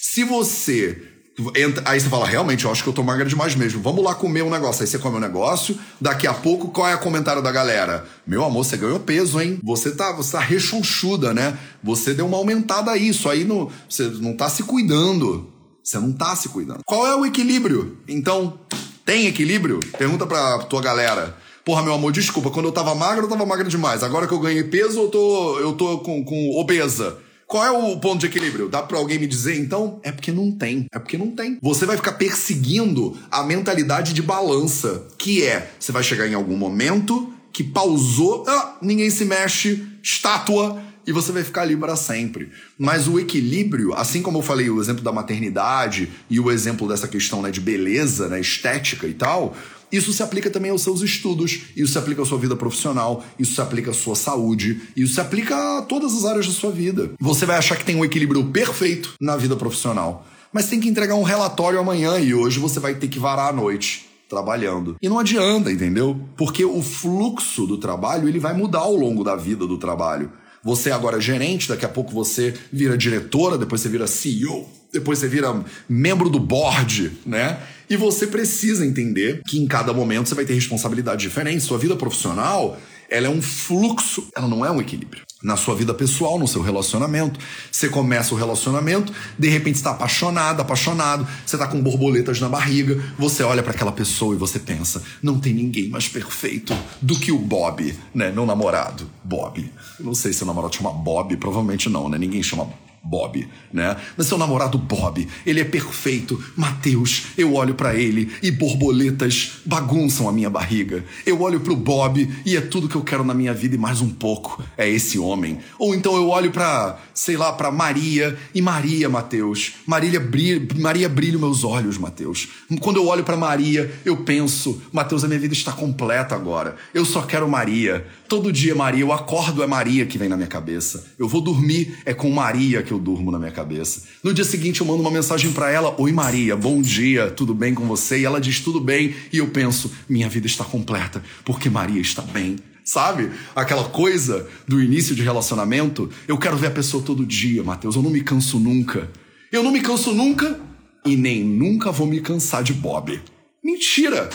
Se 0.00 0.22
você 0.22 1.16
Entra, 1.54 1.82
aí 1.84 2.00
você 2.00 2.08
fala, 2.08 2.26
realmente, 2.26 2.64
eu 2.64 2.72
acho 2.72 2.82
que 2.82 2.88
eu 2.88 2.94
tô 2.94 3.02
magra 3.02 3.26
demais 3.26 3.54
mesmo. 3.54 3.82
Vamos 3.82 4.02
lá 4.02 4.14
comer 4.14 4.42
um 4.42 4.48
negócio. 4.48 4.82
Aí 4.82 4.86
você 4.86 4.98
come 4.98 5.18
um 5.18 5.20
negócio, 5.20 5.78
daqui 6.00 6.26
a 6.26 6.32
pouco, 6.32 6.68
qual 6.68 6.88
é 6.88 6.94
o 6.94 6.98
comentário 6.98 7.42
da 7.42 7.52
galera? 7.52 8.06
Meu 8.26 8.42
amor, 8.42 8.64
você 8.64 8.78
ganhou 8.78 8.98
peso, 9.00 9.38
hein? 9.38 9.60
Você 9.62 9.90
tá, 9.90 10.12
você 10.12 10.32
tá 10.32 10.40
rechonchuda, 10.40 11.34
né? 11.34 11.58
Você 11.84 12.14
deu 12.14 12.26
uma 12.26 12.38
aumentada 12.38 12.90
aí. 12.90 13.08
Isso 13.08 13.28
aí 13.28 13.44
não, 13.44 13.70
você 13.86 14.04
não 14.04 14.34
tá 14.34 14.48
se 14.48 14.62
cuidando. 14.62 15.52
Você 15.86 16.00
não 16.00 16.12
tá 16.12 16.34
se 16.34 16.48
cuidando. 16.48 16.80
Qual 16.84 17.06
é 17.06 17.14
o 17.14 17.24
equilíbrio? 17.24 17.98
Então, 18.08 18.58
tem 19.04 19.28
equilíbrio? 19.28 19.78
Pergunta 19.96 20.26
pra 20.26 20.58
tua 20.64 20.82
galera. 20.82 21.36
Porra, 21.64 21.80
meu 21.80 21.94
amor, 21.94 22.10
desculpa, 22.10 22.50
quando 22.50 22.66
eu 22.66 22.72
tava 22.72 22.92
magra, 22.92 23.24
eu 23.24 23.28
tava 23.28 23.46
magra 23.46 23.68
demais. 23.68 24.02
Agora 24.02 24.26
que 24.26 24.34
eu 24.34 24.40
ganhei 24.40 24.64
peso, 24.64 24.98
eu 24.98 25.08
tô, 25.08 25.60
eu 25.60 25.74
tô 25.74 25.98
com, 25.98 26.24
com 26.24 26.58
obesa. 26.58 27.18
Qual 27.46 27.64
é 27.64 27.70
o 27.70 28.00
ponto 28.00 28.18
de 28.18 28.26
equilíbrio? 28.26 28.68
Dá 28.68 28.82
pra 28.82 28.98
alguém 28.98 29.20
me 29.20 29.28
dizer? 29.28 29.60
Então, 29.60 30.00
é 30.02 30.10
porque 30.10 30.32
não 30.32 30.50
tem. 30.50 30.86
É 30.92 30.98
porque 30.98 31.16
não 31.16 31.30
tem. 31.30 31.56
Você 31.62 31.86
vai 31.86 31.96
ficar 31.96 32.14
perseguindo 32.14 33.16
a 33.30 33.44
mentalidade 33.44 34.12
de 34.12 34.22
balança, 34.22 35.06
que 35.16 35.44
é, 35.44 35.70
você 35.78 35.92
vai 35.92 36.02
chegar 36.02 36.26
em 36.26 36.34
algum 36.34 36.56
momento 36.56 37.32
que 37.52 37.62
pausou, 37.62 38.44
ah, 38.48 38.76
ninguém 38.82 39.08
se 39.08 39.24
mexe, 39.24 39.86
estátua, 40.02 40.82
e 41.06 41.12
você 41.12 41.30
vai 41.32 41.44
ficar 41.44 41.62
ali 41.62 41.76
para 41.76 41.96
sempre. 41.96 42.50
Mas 42.78 43.06
o 43.06 43.18
equilíbrio, 43.18 43.94
assim 43.94 44.20
como 44.22 44.38
eu 44.38 44.42
falei 44.42 44.68
o 44.68 44.80
exemplo 44.80 45.02
da 45.02 45.12
maternidade 45.12 46.10
e 46.28 46.40
o 46.40 46.50
exemplo 46.50 46.88
dessa 46.88 47.06
questão 47.06 47.40
né, 47.40 47.50
de 47.50 47.60
beleza, 47.60 48.28
né, 48.28 48.40
estética 48.40 49.06
e 49.06 49.14
tal, 49.14 49.54
isso 49.90 50.12
se 50.12 50.22
aplica 50.22 50.50
também 50.50 50.70
aos 50.70 50.82
seus 50.82 51.00
estudos, 51.00 51.60
isso 51.76 51.92
se 51.92 51.98
aplica 51.98 52.22
à 52.22 52.26
sua 52.26 52.38
vida 52.38 52.56
profissional, 52.56 53.24
isso 53.38 53.54
se 53.54 53.60
aplica 53.60 53.92
à 53.92 53.94
sua 53.94 54.16
saúde, 54.16 54.82
isso 54.96 55.14
se 55.14 55.20
aplica 55.20 55.78
a 55.78 55.82
todas 55.82 56.12
as 56.12 56.24
áreas 56.24 56.46
da 56.46 56.52
sua 56.52 56.72
vida. 56.72 57.12
Você 57.20 57.46
vai 57.46 57.56
achar 57.56 57.76
que 57.76 57.84
tem 57.84 57.96
um 57.96 58.04
equilíbrio 58.04 58.44
perfeito 58.46 59.14
na 59.20 59.36
vida 59.36 59.54
profissional, 59.54 60.26
mas 60.52 60.68
tem 60.68 60.80
que 60.80 60.88
entregar 60.88 61.14
um 61.14 61.22
relatório 61.22 61.78
amanhã 61.78 62.18
e 62.18 62.34
hoje 62.34 62.58
você 62.58 62.80
vai 62.80 62.94
ter 62.94 63.08
que 63.08 63.18
varar 63.18 63.50
à 63.50 63.52
noite 63.52 64.06
trabalhando. 64.28 64.96
E 65.00 65.08
não 65.08 65.20
adianta, 65.20 65.70
entendeu? 65.70 66.20
Porque 66.36 66.64
o 66.64 66.82
fluxo 66.82 67.64
do 67.64 67.78
trabalho, 67.78 68.28
ele 68.28 68.40
vai 68.40 68.54
mudar 68.54 68.80
ao 68.80 68.96
longo 68.96 69.22
da 69.22 69.36
vida 69.36 69.66
do 69.66 69.78
trabalho. 69.78 70.32
Você 70.66 70.90
agora 70.90 71.18
é 71.18 71.20
gerente, 71.20 71.68
daqui 71.68 71.84
a 71.84 71.88
pouco 71.88 72.12
você 72.12 72.52
vira 72.72 72.98
diretora, 72.98 73.56
depois 73.56 73.80
você 73.80 73.88
vira 73.88 74.04
CEO, 74.08 74.68
depois 74.92 75.20
você 75.20 75.28
vira 75.28 75.64
membro 75.88 76.28
do 76.28 76.40
board, 76.40 77.12
né? 77.24 77.60
E 77.88 77.96
você 77.96 78.26
precisa 78.26 78.84
entender 78.84 79.42
que 79.46 79.60
em 79.60 79.66
cada 79.68 79.92
momento 79.92 80.28
você 80.28 80.34
vai 80.34 80.44
ter 80.44 80.54
responsabilidades 80.54 81.22
diferentes. 81.22 81.64
Sua 81.64 81.78
vida 81.78 81.94
profissional, 81.94 82.76
ela 83.10 83.26
é 83.26 83.30
um 83.30 83.42
fluxo, 83.42 84.28
ela 84.34 84.48
não 84.48 84.64
é 84.64 84.70
um 84.70 84.80
equilíbrio. 84.80 85.22
Na 85.42 85.56
sua 85.56 85.74
vida 85.74 85.92
pessoal, 85.92 86.38
no 86.38 86.48
seu 86.48 86.62
relacionamento, 86.62 87.38
você 87.70 87.88
começa 87.88 88.34
o 88.34 88.38
relacionamento, 88.38 89.12
de 89.38 89.48
repente 89.48 89.76
está 89.76 89.90
apaixonado, 89.90 90.60
apaixonado, 90.60 91.26
você 91.44 91.56
está 91.56 91.68
com 91.68 91.80
borboletas 91.80 92.40
na 92.40 92.48
barriga, 92.48 93.00
você 93.18 93.42
olha 93.42 93.62
para 93.62 93.72
aquela 93.72 93.92
pessoa 93.92 94.34
e 94.34 94.38
você 94.38 94.58
pensa: 94.58 95.02
não 95.22 95.38
tem 95.38 95.52
ninguém 95.52 95.88
mais 95.88 96.08
perfeito 96.08 96.76
do 97.00 97.18
que 97.18 97.30
o 97.30 97.38
Bob, 97.38 97.94
né? 98.14 98.32
Meu 98.32 98.46
namorado, 98.46 99.08
Bob. 99.22 99.70
não 100.00 100.14
sei 100.14 100.32
se 100.32 100.42
o 100.42 100.46
namorado 100.46 100.74
chama 100.74 100.90
Bob, 100.90 101.36
provavelmente 101.36 101.88
não, 101.88 102.08
né? 102.08 102.18
Ninguém 102.18 102.42
chama 102.42 102.68
Bob, 103.06 103.48
né? 103.72 103.96
Mas 104.16 104.26
seu 104.26 104.36
namorado 104.36 104.76
Bob, 104.78 105.26
ele 105.44 105.60
é 105.60 105.64
perfeito. 105.64 106.42
Mateus, 106.56 107.26
eu 107.38 107.54
olho 107.54 107.74
para 107.74 107.94
ele 107.94 108.32
e 108.42 108.50
borboletas 108.50 109.60
bagunçam 109.64 110.28
a 110.28 110.32
minha 110.32 110.50
barriga. 110.50 111.04
Eu 111.24 111.40
olho 111.42 111.60
pro 111.60 111.76
Bob 111.76 112.28
e 112.44 112.56
é 112.56 112.60
tudo 112.60 112.88
que 112.88 112.96
eu 112.96 113.02
quero 113.02 113.24
na 113.24 113.32
minha 113.32 113.54
vida 113.54 113.76
e 113.76 113.78
mais 113.78 114.00
um 114.00 114.08
pouco. 114.08 114.62
É 114.76 114.88
esse 114.88 115.18
homem. 115.18 115.58
Ou 115.78 115.94
então 115.94 116.16
eu 116.16 116.28
olho 116.28 116.50
para, 116.50 116.98
sei 117.14 117.36
lá, 117.36 117.52
para 117.52 117.70
Maria 117.70 118.36
e 118.54 118.60
Maria, 118.60 119.08
Mateus. 119.08 119.74
Maria 119.86 120.18
brilha, 120.18 120.66
Maria 120.76 121.08
brilha 121.08 121.38
meus 121.38 121.62
olhos, 121.62 121.98
Mateus. 121.98 122.48
Quando 122.80 122.96
eu 122.96 123.06
olho 123.06 123.22
para 123.22 123.36
Maria, 123.36 123.92
eu 124.04 124.16
penso, 124.18 124.82
Mateus, 124.92 125.22
a 125.22 125.28
minha 125.28 125.40
vida 125.40 125.54
está 125.54 125.72
completa 125.72 126.34
agora. 126.34 126.76
Eu 126.92 127.04
só 127.04 127.22
quero 127.22 127.48
Maria. 127.48 128.06
Todo 128.28 128.52
dia 128.52 128.74
Maria, 128.74 129.02
eu 129.02 129.12
acordo 129.12 129.62
é 129.62 129.66
Maria 129.66 130.04
que 130.04 130.18
vem 130.18 130.28
na 130.28 130.36
minha 130.36 130.48
cabeça. 130.48 131.06
Eu 131.18 131.28
vou 131.28 131.40
dormir 131.40 131.96
é 132.04 132.12
com 132.12 132.30
Maria 132.30 132.82
que 132.82 132.92
eu 132.92 132.95
durmo 132.98 133.30
na 133.30 133.38
minha 133.38 133.50
cabeça. 133.50 134.02
No 134.22 134.32
dia 134.32 134.44
seguinte 134.44 134.80
eu 134.80 134.86
mando 134.86 135.00
uma 135.00 135.10
mensagem 135.10 135.52
para 135.52 135.70
ela: 135.70 135.94
"Oi 135.98 136.12
Maria, 136.12 136.56
bom 136.56 136.80
dia, 136.80 137.30
tudo 137.30 137.54
bem 137.54 137.74
com 137.74 137.86
você?" 137.86 138.20
E 138.20 138.24
ela 138.24 138.40
diz: 138.40 138.60
"Tudo 138.60 138.80
bem". 138.80 139.14
E 139.32 139.38
eu 139.38 139.48
penso: 139.48 139.92
"Minha 140.08 140.28
vida 140.28 140.46
está 140.46 140.64
completa 140.64 141.22
porque 141.44 141.68
Maria 141.68 142.00
está 142.00 142.22
bem". 142.22 142.56
Sabe? 142.84 143.30
Aquela 143.54 143.88
coisa 143.88 144.46
do 144.66 144.80
início 144.80 145.14
de 145.14 145.22
relacionamento, 145.22 146.08
eu 146.28 146.38
quero 146.38 146.56
ver 146.56 146.68
a 146.68 146.70
pessoa 146.70 147.02
todo 147.02 147.26
dia, 147.26 147.64
Mateus, 147.64 147.96
eu 147.96 148.02
não 148.02 148.10
me 148.10 148.22
canso 148.22 148.60
nunca. 148.60 149.10
Eu 149.50 149.62
não 149.62 149.72
me 149.72 149.80
canso 149.80 150.12
nunca 150.12 150.60
e 151.04 151.16
nem 151.16 151.42
nunca 151.42 151.90
vou 151.90 152.06
me 152.06 152.20
cansar 152.20 152.62
de 152.62 152.72
Bob. 152.72 153.20
Mentira! 153.62 154.30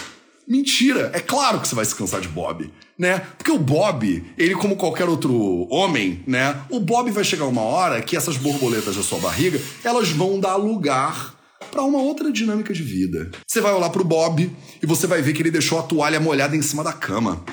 Mentira! 0.48 1.12
É 1.14 1.20
claro 1.22 1.62
que 1.62 1.68
você 1.68 1.76
vai 1.76 1.86
se 1.86 1.96
cansar 1.96 2.20
de 2.20 2.28
Bob 2.28 2.70
né? 3.02 3.20
Porque 3.36 3.50
o 3.50 3.58
Bob, 3.58 4.24
ele 4.38 4.54
como 4.54 4.76
qualquer 4.76 5.10
outro 5.10 5.68
homem, 5.72 6.22
né? 6.28 6.56
O 6.70 6.80
Bob 6.80 7.10
vai 7.10 7.24
chegar 7.24 7.46
uma 7.46 7.64
hora 7.64 8.00
que 8.00 8.16
essas 8.16 8.38
borboletas 8.38 8.96
da 8.96 9.02
sua 9.02 9.18
barriga, 9.18 9.60
elas 9.84 10.12
vão 10.12 10.40
dar 10.40 10.56
lugar 10.56 11.34
para 11.72 11.82
uma 11.82 11.98
outra 11.98 12.32
dinâmica 12.32 12.72
de 12.72 12.84
vida. 12.84 13.32
Você 13.48 13.60
vai 13.60 13.74
olhar 13.74 13.90
pro 13.90 14.04
Bob 14.04 14.48
e 14.84 14.86
você 14.86 15.08
vai 15.08 15.20
ver 15.20 15.34
que 15.34 15.42
ele 15.42 15.50
deixou 15.50 15.80
a 15.80 15.82
toalha 15.82 16.20
molhada 16.20 16.56
em 16.56 16.62
cima 16.62 16.84
da 16.84 16.94
cama. 16.94 17.44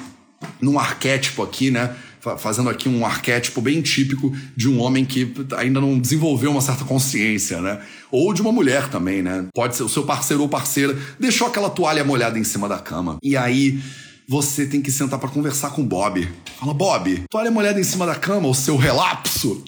Num 0.61 0.79
arquétipo 0.79 1.43
aqui, 1.43 1.71
né? 1.71 1.97
Fazendo 2.37 2.69
aqui 2.69 2.87
um 2.87 3.07
arquétipo 3.07 3.63
bem 3.63 3.81
típico 3.81 4.37
de 4.55 4.69
um 4.69 4.79
homem 4.83 5.03
que 5.07 5.33
ainda 5.57 5.81
não 5.81 5.99
desenvolveu 5.99 6.51
uma 6.51 6.61
certa 6.61 6.85
consciência, 6.85 7.63
né? 7.63 7.81
Ou 8.11 8.35
de 8.35 8.43
uma 8.43 8.53
mulher 8.53 8.91
também, 8.91 9.23
né? 9.23 9.47
Pode 9.55 9.77
ser 9.77 9.83
o 9.83 9.89
seu 9.89 10.03
parceiro 10.03 10.43
ou 10.43 10.49
parceira 10.49 10.95
deixou 11.19 11.47
aquela 11.47 11.71
toalha 11.71 12.05
molhada 12.05 12.39
em 12.39 12.45
cima 12.45 12.69
da 12.69 12.79
cama. 12.79 13.17
E 13.23 13.35
aí 13.35 13.81
você 14.29 14.67
tem 14.67 14.83
que 14.83 14.93
sentar 14.93 15.19
para 15.19 15.31
conversar 15.31 15.71
com 15.71 15.81
o 15.81 15.87
Bob. 15.87 16.29
Fala, 16.61 16.75
Bob, 16.75 17.25
toalha 17.31 17.51
molhada 17.51 17.81
em 17.81 17.85
cima 17.85 18.05
da 18.05 18.15
cama, 18.15 18.47
o 18.47 18.55
seu 18.55 18.77
relapso. 18.77 19.65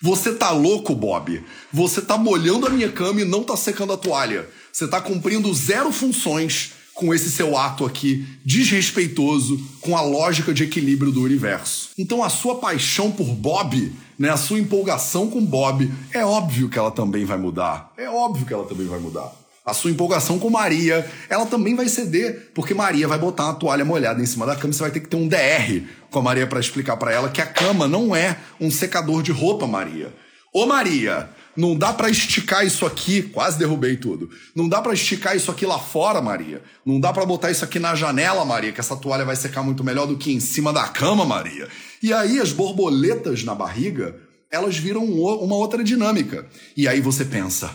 Você 0.00 0.32
tá 0.32 0.50
louco, 0.50 0.94
Bob? 0.94 1.44
Você 1.70 2.00
tá 2.00 2.16
molhando 2.16 2.66
a 2.66 2.70
minha 2.70 2.90
cama 2.90 3.20
e 3.20 3.24
não 3.24 3.44
tá 3.44 3.54
secando 3.54 3.92
a 3.92 3.98
toalha. 3.98 4.48
Você 4.72 4.88
tá 4.88 4.98
cumprindo 4.98 5.52
zero 5.52 5.92
funções 5.92 6.72
com 6.94 7.12
esse 7.12 7.30
seu 7.30 7.56
ato 7.56 7.84
aqui 7.84 8.26
desrespeitoso 8.44 9.60
com 9.80 9.96
a 9.96 10.00
lógica 10.00 10.54
de 10.54 10.64
equilíbrio 10.64 11.12
do 11.12 11.22
universo. 11.22 11.90
Então 11.98 12.24
a 12.24 12.30
sua 12.30 12.56
paixão 12.56 13.12
por 13.12 13.26
Bob, 13.26 13.92
né, 14.18 14.30
a 14.30 14.36
sua 14.36 14.58
empolgação 14.58 15.28
com 15.28 15.44
Bob, 15.44 15.92
é 16.12 16.24
óbvio 16.24 16.68
que 16.68 16.78
ela 16.78 16.90
também 16.90 17.24
vai 17.24 17.36
mudar. 17.36 17.92
É 17.96 18.08
óbvio 18.08 18.46
que 18.46 18.54
ela 18.54 18.64
também 18.64 18.86
vai 18.86 18.98
mudar 18.98 19.37
a 19.68 19.74
sua 19.74 19.90
empolgação 19.90 20.38
com 20.38 20.48
Maria, 20.48 21.08
ela 21.28 21.44
também 21.44 21.76
vai 21.76 21.88
ceder, 21.88 22.50
porque 22.54 22.72
Maria 22.72 23.06
vai 23.06 23.18
botar 23.18 23.44
uma 23.44 23.54
toalha 23.54 23.84
molhada 23.84 24.22
em 24.22 24.26
cima 24.26 24.46
da 24.46 24.56
cama, 24.56 24.72
você 24.72 24.80
vai 24.80 24.90
ter 24.90 25.00
que 25.00 25.08
ter 25.08 25.16
um 25.16 25.28
DR 25.28 25.84
com 26.10 26.18
a 26.18 26.22
Maria 26.22 26.46
para 26.46 26.58
explicar 26.58 26.96
para 26.96 27.12
ela 27.12 27.28
que 27.28 27.42
a 27.42 27.46
cama 27.46 27.86
não 27.86 28.16
é 28.16 28.38
um 28.58 28.70
secador 28.70 29.22
de 29.22 29.30
roupa, 29.30 29.66
Maria. 29.66 30.12
Ô 30.52 30.64
Maria, 30.64 31.28
não 31.54 31.76
dá 31.76 31.92
para 31.92 32.08
esticar 32.08 32.64
isso 32.64 32.86
aqui, 32.86 33.20
quase 33.20 33.58
derrubei 33.58 33.96
tudo. 33.96 34.30
Não 34.54 34.68
dá 34.68 34.80
para 34.80 34.94
esticar 34.94 35.36
isso 35.36 35.50
aqui 35.50 35.66
lá 35.66 35.78
fora, 35.78 36.22
Maria. 36.22 36.62
Não 36.86 36.98
dá 36.98 37.12
para 37.12 37.26
botar 37.26 37.50
isso 37.50 37.64
aqui 37.64 37.78
na 37.78 37.94
janela, 37.94 38.44
Maria, 38.44 38.72
que 38.72 38.80
essa 38.80 38.96
toalha 38.96 39.24
vai 39.24 39.36
secar 39.36 39.62
muito 39.62 39.84
melhor 39.84 40.06
do 40.06 40.16
que 40.16 40.32
em 40.32 40.40
cima 40.40 40.72
da 40.72 40.88
cama, 40.88 41.26
Maria. 41.26 41.68
E 42.02 42.12
aí 42.12 42.40
as 42.40 42.52
borboletas 42.52 43.44
na 43.44 43.54
barriga, 43.54 44.16
elas 44.50 44.78
viram 44.78 45.04
uma 45.04 45.56
outra 45.56 45.84
dinâmica. 45.84 46.46
E 46.76 46.88
aí 46.88 47.00
você 47.00 47.24
pensa, 47.24 47.70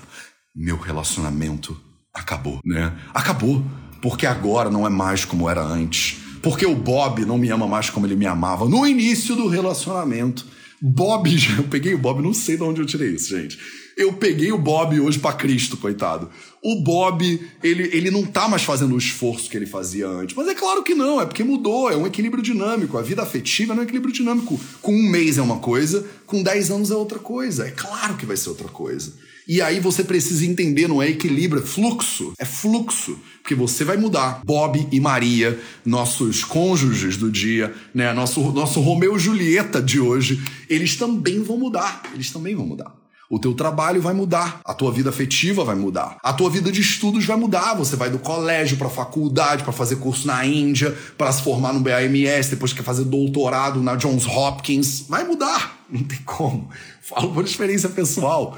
meu 0.56 0.78
relacionamento 0.78 1.80
acabou, 2.14 2.60
né? 2.64 2.96
Acabou. 3.14 3.64
Porque 4.02 4.26
agora 4.26 4.70
não 4.70 4.86
é 4.86 4.90
mais 4.90 5.26
como 5.26 5.50
era 5.50 5.62
antes. 5.62 6.18
Porque 6.42 6.66
o 6.66 6.76
Bob 6.76 7.26
não 7.26 7.38
me 7.38 7.50
ama 7.50 7.68
mais 7.68 7.90
como 7.90 8.06
ele 8.06 8.16
me 8.16 8.28
amava 8.28 8.68
no 8.68 8.86
início 8.86 9.36
do 9.36 9.48
relacionamento. 9.48 10.46
Bob, 10.82 11.30
eu 11.58 11.64
peguei 11.64 11.94
o 11.94 11.98
Bob, 11.98 12.22
não 12.22 12.34
sei 12.34 12.58
de 12.58 12.64
onde 12.64 12.82
eu 12.82 12.86
tirei 12.86 13.12
isso, 13.12 13.30
gente. 13.30 13.58
Eu 13.96 14.12
peguei 14.14 14.52
o 14.52 14.58
Bob 14.58 15.00
hoje 15.00 15.20
para 15.20 15.36
Cristo, 15.36 15.78
coitado. 15.78 16.30
O 16.62 16.84
Bob, 16.84 17.24
ele, 17.64 17.84
ele 17.96 18.12
não 18.12 18.26
tá 18.26 18.48
mais 18.48 18.64
fazendo 18.64 18.96
o 18.96 18.98
esforço 18.98 19.50
que 19.50 19.56
ele 19.56 19.68
fazia 19.68 20.08
antes. 20.08 20.36
Mas 20.36 20.48
é 20.48 20.56
claro 20.56 20.84
que 20.84 20.96
não, 20.96 21.22
é 21.22 21.26
porque 21.26 21.44
mudou, 21.44 21.90
é 21.90 21.96
um 21.96 22.08
equilíbrio 22.08 22.44
dinâmico. 22.44 22.98
A 22.98 23.02
vida 23.02 23.22
afetiva 23.22 23.74
é 23.74 23.78
um 23.78 23.84
equilíbrio 23.84 24.14
dinâmico. 24.14 24.60
Com 24.82 24.94
um 24.94 25.10
mês 25.10 25.38
é 25.38 25.42
uma 25.42 25.60
coisa, 25.60 26.06
com 26.26 26.44
dez 26.44 26.72
anos 26.72 26.90
é 26.90 26.96
outra 26.96 27.20
coisa. 27.20 27.68
É 27.68 27.72
claro 27.72 28.16
que 28.18 28.26
vai 28.26 28.36
ser 28.36 28.50
outra 28.50 28.68
coisa. 28.68 29.14
E 29.48 29.62
aí 29.62 29.80
você 29.80 30.04
precisa 30.04 30.46
entender, 30.46 30.88
não 30.88 31.02
é 31.02 31.10
equilíbrio, 31.10 31.62
é 31.62 31.66
fluxo. 31.66 32.34
É 32.40 32.46
fluxo. 32.46 33.20
Porque 33.42 33.56
você 33.56 33.84
vai 33.84 33.98
mudar. 33.98 34.42
Bob 34.46 34.88
e 34.92 35.00
Maria, 35.00 35.60
nossos 35.86 36.44
cônjuges 36.44 37.18
do 37.18 37.30
dia, 37.30 37.74
né? 37.94 38.14
Nosso, 38.14 38.40
nosso 38.52 38.80
Romeu 38.80 39.16
e 39.16 39.20
Julieta 39.20 39.82
de 39.82 40.00
hoje, 40.00 40.42
eles 40.70 40.96
também 40.96 41.42
vão 41.44 41.58
mudar. 41.58 42.04
Eles 42.14 42.32
também 42.32 42.56
vão 42.56 42.66
mudar. 42.66 43.04
O 43.30 43.40
teu 43.40 43.54
trabalho 43.56 44.00
vai 44.00 44.14
mudar, 44.14 44.62
a 44.64 44.76
tua 44.76 44.92
vida 44.92 45.10
afetiva 45.10 45.64
vai 45.64 45.74
mudar, 45.74 46.18
a 46.22 46.32
tua 46.34 46.52
vida 46.52 46.72
de 46.72 46.82
estudos 46.82 47.26
vai 47.26 47.36
mudar. 47.36 47.74
Você 47.74 47.96
vai 47.96 48.08
do 48.10 48.20
colégio 48.20 48.78
para 48.78 48.90
faculdade, 48.90 49.64
para 49.64 49.74
fazer 49.74 49.96
curso 49.96 50.28
na 50.28 50.46
Índia, 50.46 50.96
para 51.18 51.32
se 51.32 51.42
formar 51.42 51.74
no 51.74 51.80
BAMS, 51.80 52.50
depois 52.50 52.74
quer 52.74 52.84
fazer 52.84 53.06
doutorado 53.06 53.82
na 53.82 53.96
Johns 53.96 54.28
Hopkins, 54.28 55.06
vai 55.10 55.24
mudar. 55.24 55.84
Não 55.90 56.04
tem 56.04 56.20
como. 56.24 56.70
Falo 57.02 57.34
por 57.34 57.44
experiência 57.44 57.90
pessoal. 57.90 58.56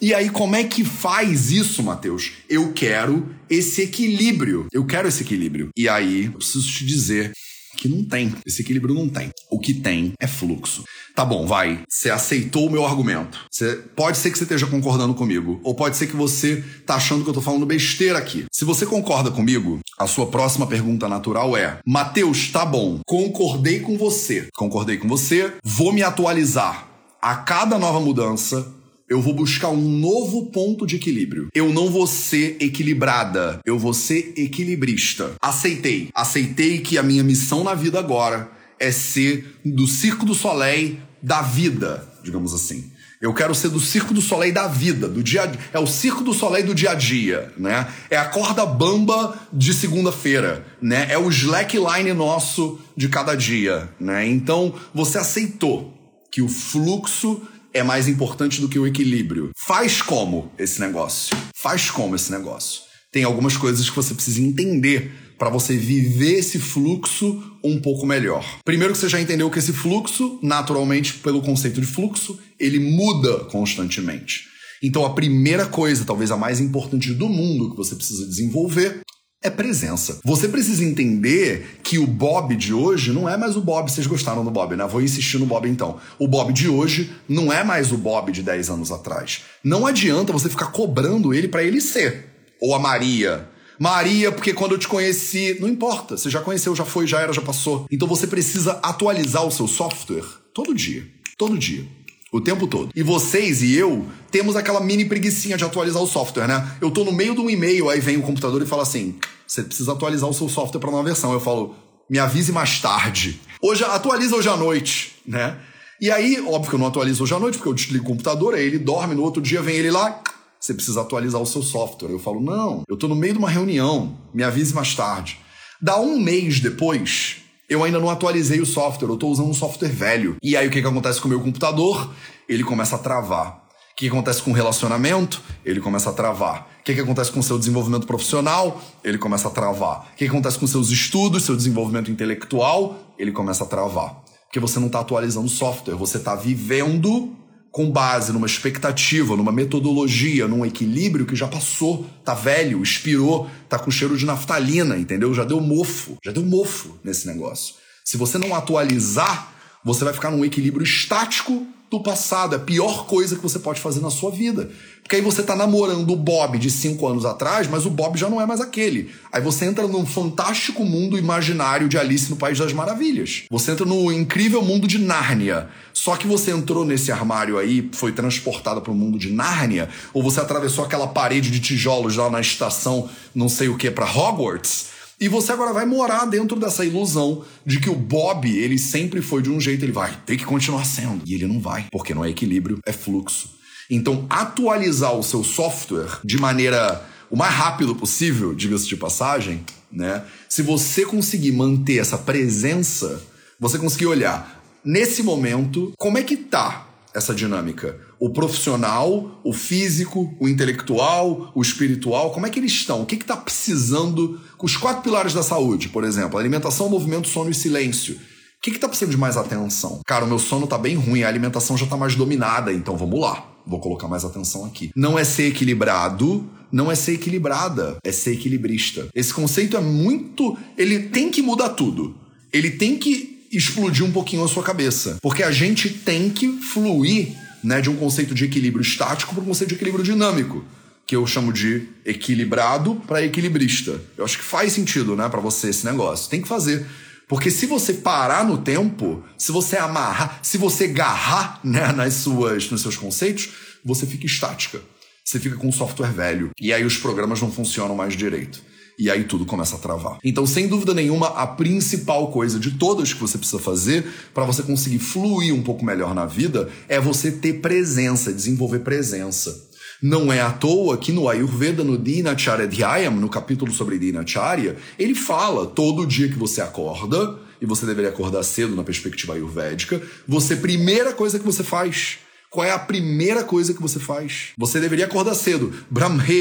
E 0.00 0.12
aí, 0.12 0.28
como 0.28 0.56
é 0.56 0.64
que 0.64 0.84
faz 0.84 1.50
isso, 1.50 1.82
Mateus? 1.82 2.32
Eu 2.48 2.72
quero 2.72 3.34
esse 3.48 3.82
equilíbrio. 3.82 4.66
Eu 4.72 4.84
quero 4.84 5.08
esse 5.08 5.22
equilíbrio. 5.22 5.70
E 5.76 5.88
aí, 5.88 6.26
eu 6.26 6.32
preciso 6.32 6.66
te 6.66 6.84
dizer 6.84 7.32
que 7.76 7.88
não 7.88 8.02
tem. 8.02 8.34
Esse 8.44 8.62
equilíbrio 8.62 8.94
não 8.94 9.08
tem. 9.08 9.30
O 9.50 9.58
que 9.58 9.72
tem 9.72 10.12
é 10.20 10.26
fluxo. 10.26 10.84
Tá 11.14 11.24
bom, 11.24 11.46
vai. 11.46 11.82
Você 11.88 12.10
aceitou 12.10 12.66
o 12.66 12.70
meu 12.70 12.84
argumento. 12.84 13.38
Você, 13.50 13.76
pode 13.94 14.18
ser 14.18 14.30
que 14.30 14.38
você 14.38 14.44
esteja 14.44 14.66
concordando 14.66 15.14
comigo. 15.14 15.60
Ou 15.62 15.74
pode 15.74 15.96
ser 15.96 16.06
que 16.06 16.16
você 16.16 16.64
tá 16.84 16.96
achando 16.96 17.22
que 17.24 17.30
eu 17.30 17.34
tô 17.34 17.40
falando 17.40 17.64
besteira 17.64 18.18
aqui. 18.18 18.44
Se 18.52 18.64
você 18.64 18.84
concorda 18.84 19.30
comigo, 19.30 19.80
a 19.98 20.06
sua 20.06 20.26
próxima 20.26 20.66
pergunta 20.66 21.08
natural 21.08 21.56
é: 21.56 21.78
Mateus, 21.86 22.50
tá 22.50 22.64
bom. 22.64 23.00
Concordei 23.06 23.80
com 23.80 23.96
você. 23.96 24.48
Concordei 24.54 24.96
com 24.96 25.08
você. 25.08 25.54
Vou 25.62 25.92
me 25.92 26.02
atualizar. 26.02 26.88
A 27.20 27.34
cada 27.36 27.78
nova 27.78 27.98
mudança, 27.98 28.75
eu 29.08 29.22
vou 29.22 29.32
buscar 29.32 29.68
um 29.68 29.80
novo 29.80 30.46
ponto 30.46 30.86
de 30.86 30.96
equilíbrio. 30.96 31.48
Eu 31.54 31.72
não 31.72 31.90
vou 31.90 32.06
ser 32.06 32.56
equilibrada, 32.60 33.60
eu 33.64 33.78
vou 33.78 33.94
ser 33.94 34.34
equilibrista. 34.36 35.34
Aceitei. 35.40 36.08
Aceitei 36.14 36.80
que 36.80 36.98
a 36.98 37.02
minha 37.02 37.22
missão 37.22 37.62
na 37.62 37.74
vida 37.74 37.98
agora 37.98 38.50
é 38.78 38.90
ser 38.90 39.58
do 39.64 39.86
Circo 39.86 40.26
do 40.26 40.34
Soleil 40.34 40.98
da 41.22 41.42
vida, 41.42 42.06
digamos 42.22 42.52
assim. 42.52 42.90
Eu 43.20 43.32
quero 43.32 43.54
ser 43.54 43.70
do 43.70 43.80
circo 43.80 44.12
do 44.12 44.20
soleil 44.20 44.52
da 44.52 44.68
vida, 44.68 45.08
do 45.08 45.22
dia 45.22 45.50
é 45.72 45.78
o 45.78 45.86
circo 45.86 46.22
do 46.22 46.34
soleil 46.34 46.66
do 46.66 46.74
dia 46.74 46.90
a 46.90 46.94
dia, 46.94 47.50
né? 47.56 47.88
É 48.10 48.16
a 48.16 48.26
corda 48.26 48.66
bamba 48.66 49.38
de 49.50 49.72
segunda-feira, 49.72 50.66
né? 50.82 51.06
É 51.08 51.16
o 51.16 51.30
slackline 51.30 52.12
nosso 52.12 52.78
de 52.94 53.08
cada 53.08 53.34
dia, 53.34 53.88
né? 53.98 54.28
Então, 54.28 54.74
você 54.94 55.16
aceitou 55.16 55.94
que 56.30 56.42
o 56.42 56.48
fluxo 56.48 57.40
é 57.76 57.82
mais 57.82 58.08
importante 58.08 58.60
do 58.60 58.68
que 58.68 58.78
o 58.78 58.86
equilíbrio. 58.86 59.50
Faz 59.54 60.00
como 60.00 60.50
esse 60.58 60.80
negócio? 60.80 61.36
Faz 61.54 61.90
como 61.90 62.16
esse 62.16 62.32
negócio? 62.32 62.80
Tem 63.12 63.22
algumas 63.22 63.56
coisas 63.56 63.88
que 63.88 63.94
você 63.94 64.14
precisa 64.14 64.40
entender 64.40 65.12
para 65.38 65.50
você 65.50 65.76
viver 65.76 66.38
esse 66.38 66.58
fluxo 66.58 67.42
um 67.62 67.78
pouco 67.78 68.06
melhor. 68.06 68.44
Primeiro 68.64 68.94
que 68.94 68.98
você 68.98 69.10
já 69.10 69.20
entendeu 69.20 69.50
que 69.50 69.58
esse 69.58 69.74
fluxo, 69.74 70.38
naturalmente, 70.42 71.14
pelo 71.14 71.42
conceito 71.42 71.78
de 71.78 71.86
fluxo, 71.86 72.38
ele 72.58 72.78
muda 72.78 73.44
constantemente. 73.44 74.44
Então 74.82 75.04
a 75.04 75.12
primeira 75.12 75.66
coisa, 75.66 76.04
talvez 76.04 76.30
a 76.30 76.36
mais 76.36 76.60
importante 76.60 77.12
do 77.12 77.28
mundo 77.28 77.70
que 77.70 77.76
você 77.76 77.94
precisa 77.94 78.26
desenvolver 78.26 79.00
é 79.46 79.50
presença. 79.50 80.20
Você 80.24 80.48
precisa 80.48 80.84
entender 80.84 81.78
que 81.82 81.98
o 81.98 82.06
Bob 82.06 82.54
de 82.56 82.74
hoje 82.74 83.12
não 83.12 83.28
é 83.28 83.36
mais 83.36 83.56
o 83.56 83.60
Bob. 83.60 83.90
Vocês 83.90 84.06
gostaram 84.06 84.44
do 84.44 84.50
Bob, 84.50 84.76
né? 84.76 84.86
Vou 84.86 85.00
insistir 85.00 85.38
no 85.38 85.46
Bob 85.46 85.68
então. 85.68 85.98
O 86.18 86.28
Bob 86.28 86.52
de 86.52 86.68
hoje 86.68 87.12
não 87.28 87.52
é 87.52 87.64
mais 87.64 87.92
o 87.92 87.96
Bob 87.96 88.32
de 88.32 88.42
10 88.42 88.70
anos 88.70 88.92
atrás. 88.92 89.42
Não 89.62 89.86
adianta 89.86 90.32
você 90.32 90.48
ficar 90.48 90.66
cobrando 90.66 91.32
ele 91.32 91.48
para 91.48 91.62
ele 91.62 91.80
ser. 91.80 92.26
Ou 92.60 92.74
a 92.74 92.78
Maria, 92.78 93.48
Maria, 93.78 94.32
porque 94.32 94.52
quando 94.52 94.72
eu 94.72 94.78
te 94.78 94.88
conheci, 94.88 95.58
não 95.60 95.68
importa, 95.68 96.16
você 96.16 96.30
já 96.30 96.40
conheceu, 96.40 96.74
já 96.74 96.84
foi, 96.84 97.06
já 97.06 97.20
era, 97.20 97.32
já 97.32 97.42
passou. 97.42 97.86
Então 97.90 98.08
você 98.08 98.26
precisa 98.26 98.72
atualizar 98.82 99.46
o 99.46 99.50
seu 99.50 99.68
software 99.68 100.24
todo 100.54 100.74
dia. 100.74 101.06
Todo 101.36 101.58
dia. 101.58 101.84
O 102.32 102.40
tempo 102.40 102.66
todo. 102.66 102.90
E 102.94 103.02
vocês 103.02 103.62
e 103.62 103.74
eu 103.76 104.04
temos 104.30 104.56
aquela 104.56 104.80
mini 104.80 105.04
preguiçinha 105.04 105.56
de 105.56 105.64
atualizar 105.64 106.02
o 106.02 106.06
software, 106.06 106.48
né? 106.48 106.76
Eu 106.80 106.90
tô 106.90 107.04
no 107.04 107.12
meio 107.12 107.34
de 107.34 107.40
um 107.40 107.48
e-mail, 107.48 107.88
aí 107.88 108.00
vem 108.00 108.16
o 108.16 108.22
computador 108.22 108.60
e 108.62 108.66
fala 108.66 108.82
assim: 108.82 109.16
você 109.46 109.62
precisa 109.62 109.92
atualizar 109.92 110.28
o 110.28 110.34
seu 110.34 110.48
software 110.48 110.80
para 110.80 110.90
nova 110.90 111.04
versão. 111.04 111.32
Eu 111.32 111.40
falo, 111.40 111.74
me 112.10 112.18
avise 112.18 112.52
mais 112.52 112.80
tarde. 112.80 113.40
Hoje, 113.62 113.84
atualiza 113.84 114.34
hoje 114.34 114.48
à 114.48 114.56
noite, 114.56 115.16
né? 115.26 115.56
E 116.00 116.10
aí, 116.10 116.40
óbvio 116.40 116.70
que 116.70 116.74
eu 116.74 116.78
não 116.78 116.88
atualizo 116.88 117.22
hoje 117.22 117.34
à 117.34 117.38
noite, 117.38 117.56
porque 117.56 117.68
eu 117.68 117.74
desligo 117.74 118.04
o 118.04 118.08
computador, 118.08 118.54
aí 118.54 118.66
ele 118.66 118.78
dorme, 118.78 119.14
no 119.14 119.22
outro 119.22 119.40
dia 119.40 119.62
vem 119.62 119.76
ele 119.76 119.90
lá, 119.90 120.22
você 120.60 120.74
precisa 120.74 121.00
atualizar 121.00 121.40
o 121.40 121.46
seu 121.46 121.62
software. 121.62 122.10
Eu 122.10 122.18
falo, 122.18 122.40
não, 122.40 122.82
eu 122.88 122.94
estou 122.94 123.08
no 123.08 123.14
meio 123.14 123.32
de 123.32 123.38
uma 123.38 123.48
reunião, 123.48 124.18
me 124.34 124.42
avise 124.42 124.74
mais 124.74 124.94
tarde. 124.94 125.38
Dá 125.80 125.98
um 125.98 126.18
mês 126.18 126.60
depois, 126.60 127.38
eu 127.68 127.82
ainda 127.82 127.98
não 127.98 128.08
atualizei 128.08 128.60
o 128.60 128.66
software, 128.66 129.08
eu 129.08 129.14
estou 129.14 129.30
usando 129.30 129.48
um 129.48 129.54
software 129.54 129.88
velho. 129.88 130.36
E 130.42 130.56
aí 130.56 130.68
o 130.68 130.70
que, 130.70 130.80
que 130.80 130.86
acontece 130.86 131.20
com 131.20 131.26
o 131.26 131.30
meu 131.30 131.40
computador? 131.40 132.12
Ele 132.48 132.62
começa 132.62 132.96
a 132.96 132.98
travar. 132.98 133.64
O 133.92 133.96
que, 133.96 134.04
que 134.04 134.08
acontece 134.08 134.42
com 134.42 134.50
o 134.50 134.54
relacionamento? 134.54 135.42
Ele 135.64 135.80
começa 135.80 136.10
a 136.10 136.12
travar. 136.12 136.68
O 136.80 136.84
que, 136.84 136.94
que 136.94 137.00
acontece 137.00 137.32
com 137.32 137.40
o 137.40 137.42
seu 137.42 137.58
desenvolvimento 137.58 138.06
profissional? 138.06 138.80
Ele 139.02 139.18
começa 139.18 139.48
a 139.48 139.50
travar. 139.50 140.10
O 140.12 140.16
que, 140.16 140.24
que 140.24 140.30
acontece 140.30 140.58
com 140.58 140.66
seus 140.66 140.90
estudos, 140.90 141.44
seu 141.44 141.56
desenvolvimento 141.56 142.10
intelectual? 142.10 142.98
Ele 143.18 143.32
começa 143.32 143.64
a 143.64 143.66
travar. 143.66 144.22
Porque 144.44 144.60
você 144.60 144.78
não 144.78 144.86
está 144.86 145.00
atualizando 145.00 145.46
o 145.46 145.50
software, 145.50 145.94
você 145.94 146.18
está 146.18 146.34
vivendo 146.34 147.34
com 147.76 147.90
base 147.90 148.32
numa 148.32 148.46
expectativa, 148.46 149.36
numa 149.36 149.52
metodologia, 149.52 150.48
num 150.48 150.64
equilíbrio 150.64 151.26
que 151.26 151.36
já 151.36 151.46
passou, 151.46 152.06
tá 152.24 152.32
velho, 152.32 152.82
expirou, 152.82 153.50
tá 153.68 153.78
com 153.78 153.90
cheiro 153.90 154.16
de 154.16 154.24
naftalina, 154.24 154.96
entendeu? 154.96 155.34
Já 155.34 155.44
deu 155.44 155.60
mofo, 155.60 156.16
já 156.24 156.32
deu 156.32 156.42
mofo 156.42 156.98
nesse 157.04 157.26
negócio. 157.26 157.74
Se 158.02 158.16
você 158.16 158.38
não 158.38 158.54
atualizar, 158.54 159.52
você 159.86 160.02
vai 160.02 160.12
ficar 160.12 160.32
num 160.32 160.44
equilíbrio 160.44 160.82
estático 160.82 161.64
do 161.88 162.00
passado. 162.00 162.56
É 162.56 162.58
a 162.58 162.60
pior 162.60 163.06
coisa 163.06 163.36
que 163.36 163.42
você 163.42 163.60
pode 163.60 163.80
fazer 163.80 164.00
na 164.00 164.10
sua 164.10 164.32
vida. 164.32 164.68
Porque 165.00 165.14
aí 165.14 165.22
você 165.22 165.44
tá 165.44 165.54
namorando 165.54 166.10
o 166.10 166.16
Bob 166.16 166.58
de 166.58 166.68
cinco 166.72 167.06
anos 167.06 167.24
atrás, 167.24 167.68
mas 167.68 167.86
o 167.86 167.90
Bob 167.90 168.18
já 168.18 168.28
não 168.28 168.40
é 168.40 168.46
mais 168.46 168.60
aquele. 168.60 169.12
Aí 169.30 169.40
você 169.40 169.64
entra 169.64 169.86
num 169.86 170.04
fantástico 170.04 170.84
mundo 170.84 171.16
imaginário 171.16 171.88
de 171.88 171.96
Alice 171.96 172.28
no 172.28 172.34
País 172.34 172.58
das 172.58 172.72
Maravilhas. 172.72 173.44
Você 173.48 173.70
entra 173.70 173.86
no 173.86 174.10
incrível 174.10 174.60
mundo 174.60 174.88
de 174.88 174.98
Nárnia. 174.98 175.68
Só 175.92 176.16
que 176.16 176.26
você 176.26 176.50
entrou 176.50 176.84
nesse 176.84 177.12
armário 177.12 177.56
aí, 177.56 177.88
foi 177.92 178.10
transportado 178.10 178.80
para 178.80 178.90
o 178.90 178.96
mundo 178.96 179.20
de 179.20 179.30
Nárnia, 179.30 179.88
ou 180.12 180.20
você 180.20 180.40
atravessou 180.40 180.84
aquela 180.84 181.06
parede 181.06 181.48
de 181.48 181.60
tijolos 181.60 182.16
lá 182.16 182.28
na 182.28 182.40
estação, 182.40 183.08
não 183.32 183.48
sei 183.48 183.68
o 183.68 183.76
que, 183.76 183.88
para 183.88 184.04
Hogwarts 184.04 184.95
e 185.20 185.28
você 185.28 185.52
agora 185.52 185.72
vai 185.72 185.86
morar 185.86 186.26
dentro 186.26 186.58
dessa 186.58 186.84
ilusão 186.84 187.44
de 187.64 187.80
que 187.80 187.88
o 187.88 187.94
Bob, 187.94 188.48
ele 188.48 188.78
sempre 188.78 189.22
foi 189.22 189.40
de 189.40 189.50
um 189.50 189.60
jeito, 189.60 189.84
ele 189.84 189.92
vai 189.92 190.14
ter 190.26 190.36
que 190.36 190.44
continuar 190.44 190.84
sendo. 190.84 191.22
E 191.26 191.34
ele 191.34 191.46
não 191.46 191.58
vai, 191.58 191.86
porque 191.90 192.14
não 192.14 192.24
é 192.24 192.28
equilíbrio, 192.28 192.80
é 192.84 192.92
fluxo. 192.92 193.56
Então, 193.90 194.26
atualizar 194.28 195.14
o 195.14 195.22
seu 195.22 195.42
software 195.42 196.18
de 196.24 196.38
maneira 196.38 197.04
o 197.30 197.36
mais 197.36 197.54
rápido 197.54 197.94
possível, 197.94 198.54
diga-se 198.54 198.86
de 198.86 198.96
passagem, 198.96 199.64
né? 199.90 200.22
Se 200.48 200.62
você 200.62 201.04
conseguir 201.04 201.52
manter 201.52 201.98
essa 201.98 202.18
presença, 202.18 203.22
você 203.58 203.78
conseguir 203.78 204.06
olhar 204.06 204.62
nesse 204.84 205.22
momento 205.22 205.92
como 205.96 206.18
é 206.18 206.22
que 206.22 206.36
tá 206.36 206.86
essa 207.14 207.34
dinâmica? 207.34 207.98
O 208.18 208.30
profissional, 208.30 209.40
o 209.44 209.52
físico, 209.52 210.34
o 210.40 210.48
intelectual, 210.48 211.52
o 211.54 211.60
espiritual, 211.60 212.30
como 212.30 212.46
é 212.46 212.50
que 212.50 212.58
eles 212.58 212.72
estão? 212.72 213.02
O 213.02 213.06
que 213.06 213.16
está 213.16 213.36
precisando 213.36 214.40
com 214.56 214.66
os 214.66 214.76
quatro 214.76 215.02
pilares 215.02 215.34
da 215.34 215.42
saúde, 215.42 215.88
por 215.88 216.04
exemplo? 216.04 216.38
Alimentação, 216.38 216.88
movimento, 216.88 217.28
sono 217.28 217.50
e 217.50 217.54
silêncio. 217.54 218.14
O 218.14 218.60
que 218.62 218.70
está 218.70 218.88
precisando 218.88 219.10
de 219.12 219.18
mais 219.18 219.36
atenção? 219.36 220.00
Cara, 220.06 220.24
o 220.24 220.28
meu 220.28 220.38
sono 220.38 220.64
está 220.64 220.78
bem 220.78 220.96
ruim, 220.96 221.22
a 221.22 221.28
alimentação 221.28 221.76
já 221.76 221.84
está 221.84 221.96
mais 221.96 222.14
dominada, 222.14 222.72
então 222.72 222.96
vamos 222.96 223.20
lá. 223.20 223.54
Vou 223.66 223.80
colocar 223.80 224.08
mais 224.08 224.24
atenção 224.24 224.64
aqui. 224.64 224.90
Não 224.96 225.18
é 225.18 225.24
ser 225.24 225.48
equilibrado, 225.48 226.48
não 226.72 226.90
é 226.90 226.94
ser 226.94 227.12
equilibrada, 227.12 227.98
é 228.02 228.10
ser 228.10 228.32
equilibrista. 228.32 229.08
Esse 229.14 229.32
conceito 229.32 229.76
é 229.76 229.80
muito. 229.80 230.56
Ele 230.76 231.00
tem 231.00 231.30
que 231.30 231.42
mudar 231.42 231.70
tudo. 231.70 232.16
Ele 232.52 232.70
tem 232.70 232.96
que 232.96 233.46
explodir 233.52 234.04
um 234.04 234.12
pouquinho 234.12 234.44
a 234.44 234.48
sua 234.48 234.62
cabeça. 234.62 235.18
Porque 235.22 235.42
a 235.42 235.50
gente 235.50 235.90
tem 235.90 236.30
que 236.30 236.48
fluir 236.60 237.36
né, 237.66 237.80
de 237.80 237.90
um 237.90 237.96
conceito 237.96 238.32
de 238.32 238.44
equilíbrio 238.44 238.80
estático 238.80 239.34
para 239.34 239.42
um 239.42 239.46
conceito 239.46 239.70
de 239.70 239.74
equilíbrio 239.74 240.04
dinâmico, 240.04 240.64
que 241.04 241.16
eu 241.16 241.26
chamo 241.26 241.52
de 241.52 241.88
equilibrado 242.04 242.94
para 243.08 243.24
equilibrista. 243.24 244.00
Eu 244.16 244.24
acho 244.24 244.38
que 244.38 244.44
faz 244.44 244.72
sentido, 244.72 245.16
né, 245.16 245.28
para 245.28 245.40
você 245.40 245.68
esse 245.68 245.84
negócio. 245.84 246.30
Tem 246.30 246.40
que 246.40 246.46
fazer. 246.46 246.86
Porque 247.26 247.50
se 247.50 247.66
você 247.66 247.94
parar 247.94 248.44
no 248.44 248.58
tempo, 248.58 249.24
se 249.36 249.50
você 249.50 249.76
amarrar, 249.76 250.38
se 250.44 250.56
você 250.56 250.84
agarrar 250.84 251.58
né, 251.64 251.90
nas 251.90 252.14
suas, 252.14 252.70
nos 252.70 252.82
seus 252.82 252.96
conceitos, 252.96 253.48
você 253.84 254.06
fica 254.06 254.26
estática. 254.26 254.80
Você 255.24 255.40
fica 255.40 255.56
com 255.56 255.66
um 255.66 255.72
software 255.72 256.12
velho. 256.12 256.52
E 256.60 256.72
aí 256.72 256.84
os 256.84 256.96
programas 256.96 257.40
não 257.42 257.50
funcionam 257.50 257.96
mais 257.96 258.14
direito 258.14 258.62
e 258.98 259.10
aí 259.10 259.24
tudo 259.24 259.44
começa 259.44 259.76
a 259.76 259.78
travar. 259.78 260.18
Então, 260.24 260.46
sem 260.46 260.68
dúvida 260.68 260.94
nenhuma, 260.94 261.28
a 261.28 261.46
principal 261.46 262.30
coisa 262.30 262.58
de 262.58 262.72
todas 262.72 263.12
que 263.12 263.20
você 263.20 263.36
precisa 263.36 263.58
fazer 263.58 264.06
para 264.32 264.44
você 264.44 264.62
conseguir 264.62 264.98
fluir 264.98 265.54
um 265.54 265.62
pouco 265.62 265.84
melhor 265.84 266.14
na 266.14 266.26
vida 266.26 266.68
é 266.88 267.00
você 267.00 267.30
ter 267.30 267.60
presença, 267.60 268.32
desenvolver 268.32 268.80
presença. 268.80 269.66
Não 270.02 270.32
é 270.32 270.40
à 270.40 270.50
toa 270.50 270.98
que 270.98 271.12
no 271.12 271.28
Ayurveda, 271.28 271.82
no 271.82 271.96
Dinacharya 271.96 272.66
Dhyayam, 272.66 273.16
no 273.16 273.28
capítulo 273.28 273.72
sobre 273.72 273.98
Dinacharya, 273.98 274.76
ele 274.98 275.14
fala 275.14 275.66
todo 275.66 276.06
dia 276.06 276.28
que 276.28 276.38
você 276.38 276.60
acorda, 276.60 277.46
e 277.60 277.66
você 277.66 277.86
deveria 277.86 278.10
acordar 278.10 278.42
cedo 278.42 278.76
na 278.76 278.84
perspectiva 278.84 279.34
ayurvédica, 279.34 280.02
você, 280.26 280.56
primeira 280.56 281.12
coisa 281.12 281.38
que 281.38 281.44
você 281.44 281.64
faz 281.64 282.18
qual 282.56 282.66
é 282.66 282.70
a 282.70 282.78
primeira 282.78 283.44
coisa 283.44 283.74
que 283.74 283.82
você 283.82 284.00
faz? 284.00 284.52
Você 284.56 284.80
deveria 284.80 285.04
acordar 285.04 285.34
cedo. 285.34 285.74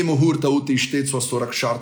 Muhurta 0.02 0.48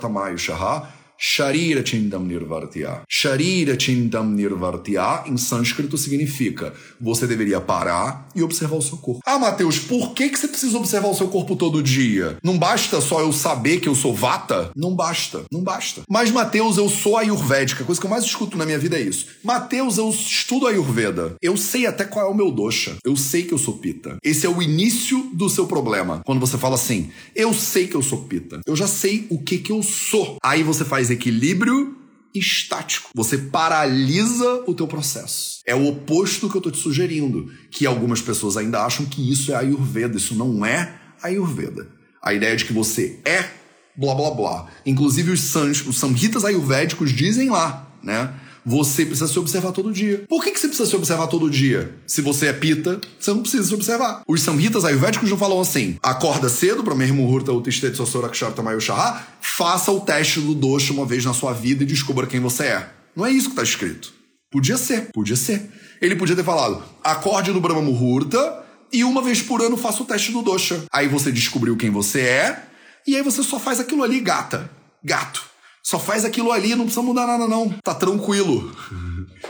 mayushaha 0.08 0.92
Sharira 1.18 1.84
Chindam 1.84 2.24
Nirvartya. 2.24 3.02
Sharira 3.08 3.78
Chindam 3.78 4.26
Nirvartya, 4.30 5.24
em 5.26 5.36
sânscrito, 5.36 5.96
significa 5.96 6.72
você 7.00 7.26
deveria 7.26 7.60
parar 7.60 8.28
e 8.34 8.42
observar 8.42 8.76
o 8.76 8.82
seu 8.82 8.98
corpo. 8.98 9.20
Ah, 9.24 9.38
Mateus, 9.38 9.78
por 9.78 10.12
que, 10.12 10.28
que 10.28 10.38
você 10.38 10.48
precisa 10.48 10.76
observar 10.76 11.08
o 11.08 11.14
seu 11.14 11.28
corpo 11.28 11.56
todo 11.56 11.82
dia? 11.82 12.36
Não 12.42 12.58
basta 12.58 13.00
só 13.00 13.20
eu 13.20 13.32
saber 13.32 13.80
que 13.80 13.88
eu 13.88 13.94
sou 13.94 14.14
vata? 14.14 14.70
Não 14.76 14.94
basta, 14.94 15.44
não 15.50 15.62
basta. 15.62 16.02
Mas, 16.08 16.30
Mateus, 16.30 16.76
eu 16.76 16.88
sou 16.88 17.16
ayurvédica. 17.16 17.82
A 17.82 17.86
coisa 17.86 18.00
que 18.00 18.06
eu 18.06 18.10
mais 18.10 18.24
escuto 18.24 18.56
na 18.56 18.66
minha 18.66 18.78
vida 18.78 18.96
é 18.96 19.02
isso. 19.02 19.26
Mateus, 19.42 19.98
eu 19.98 20.10
estudo 20.10 20.66
ayurveda. 20.66 21.34
Eu 21.40 21.56
sei 21.56 21.86
até 21.86 22.04
qual 22.04 22.26
é 22.26 22.30
o 22.30 22.34
meu 22.34 22.50
dosha. 22.50 22.96
Eu 23.04 23.16
sei 23.16 23.44
que 23.44 23.54
eu 23.54 23.58
sou 23.58 23.78
pita. 23.78 24.16
Esse 24.22 24.46
é 24.46 24.48
o 24.48 24.62
início 24.62 25.30
do 25.32 25.48
seu 25.48 25.66
problema. 25.66 26.22
Quando 26.24 26.40
você 26.40 26.58
fala 26.58 26.74
assim, 26.74 27.10
eu 27.34 27.52
sei 27.54 27.86
que 27.86 27.94
eu 27.94 28.02
sou 28.02 28.22
pita. 28.22 28.60
Eu 28.66 28.76
já 28.76 28.86
sei 28.86 29.26
o 29.30 29.38
que 29.38 29.58
que 29.58 29.72
eu 29.72 29.82
sou. 29.82 30.38
Aí 30.42 30.62
você 30.62 30.84
faz 30.84 31.03
equilíbrio 31.10 31.96
estático. 32.34 33.10
Você 33.14 33.38
paralisa 33.38 34.64
o 34.66 34.74
teu 34.74 34.86
processo. 34.86 35.60
É 35.66 35.74
o 35.74 35.86
oposto 35.86 36.48
que 36.50 36.56
eu 36.56 36.58
estou 36.58 36.72
te 36.72 36.78
sugerindo, 36.78 37.50
que 37.70 37.86
algumas 37.86 38.20
pessoas 38.20 38.56
ainda 38.56 38.84
acham 38.84 39.06
que 39.06 39.30
isso 39.30 39.52
é 39.52 39.56
Ayurveda. 39.56 40.16
Isso 40.16 40.34
não 40.34 40.66
é 40.66 40.98
Ayurveda. 41.22 41.88
A 42.22 42.34
ideia 42.34 42.56
de 42.56 42.64
que 42.64 42.72
você 42.72 43.20
é 43.24 43.48
blá 43.96 44.14
blá 44.14 44.30
blá. 44.30 44.66
Inclusive 44.84 45.30
os, 45.32 45.40
sans, 45.40 45.86
os 45.86 45.98
samhitas 45.98 46.44
ayurvédicos 46.44 47.12
dizem 47.12 47.50
lá, 47.50 47.88
né? 48.02 48.34
Você 48.64 49.04
precisa 49.04 49.28
se 49.28 49.38
observar 49.38 49.72
todo 49.72 49.92
dia. 49.92 50.24
Por 50.28 50.42
que, 50.42 50.52
que 50.52 50.58
você 50.58 50.68
precisa 50.68 50.88
se 50.88 50.96
observar 50.96 51.26
todo 51.26 51.50
dia? 51.50 51.94
Se 52.06 52.20
você 52.20 52.46
é 52.46 52.52
pita, 52.52 53.00
você 53.18 53.32
não 53.32 53.40
precisa 53.40 53.64
se 53.64 53.74
observar. 53.74 54.22
Os 54.26 54.40
samhitas 54.40 54.84
ayurvédicos 54.84 55.30
não 55.30 55.36
falam 55.36 55.60
assim: 55.60 55.96
acorda 56.02 56.48
cedo, 56.48 56.82
para 56.82 56.94
Muhurta 56.94 57.52
Utishtet 57.52 57.96
Sosorakshar 57.96 58.52
Tamayo 58.52 58.80
Shaha, 58.80 59.26
faça 59.40 59.92
o 59.92 60.00
teste 60.00 60.40
do 60.40 60.54
dosha 60.54 60.92
uma 60.92 61.04
vez 61.04 61.24
na 61.24 61.34
sua 61.34 61.52
vida 61.52 61.82
e 61.82 61.86
descubra 61.86 62.26
quem 62.26 62.40
você 62.40 62.64
é. 62.64 62.90
Não 63.14 63.26
é 63.26 63.30
isso 63.30 63.46
que 63.46 63.52
está 63.52 63.62
escrito. 63.62 64.12
Podia 64.50 64.76
ser, 64.76 65.08
podia 65.12 65.36
ser. 65.36 65.70
Ele 66.00 66.16
podia 66.16 66.36
ter 66.36 66.44
falado: 66.44 66.82
acorde 67.02 67.52
no 67.52 67.60
Brahma 67.60 67.82
Muhurta 67.82 68.64
e 68.92 69.04
uma 69.04 69.22
vez 69.22 69.42
por 69.42 69.60
ano 69.60 69.76
faça 69.76 70.02
o 70.02 70.06
teste 70.06 70.32
do 70.32 70.42
dosha. 70.42 70.84
Aí 70.92 71.08
você 71.08 71.30
descobriu 71.30 71.76
quem 71.76 71.90
você 71.90 72.20
é 72.20 72.64
e 73.06 73.16
aí 73.16 73.22
você 73.22 73.42
só 73.42 73.58
faz 73.58 73.80
aquilo 73.80 74.02
ali, 74.02 74.20
gata. 74.20 74.70
Gato. 75.02 75.53
Só 75.84 75.98
faz 75.98 76.24
aquilo 76.24 76.50
ali, 76.50 76.74
não 76.74 76.86
precisa 76.86 77.02
mudar 77.02 77.26
nada, 77.26 77.46
não. 77.46 77.68
Tá 77.82 77.94
tranquilo. 77.94 78.74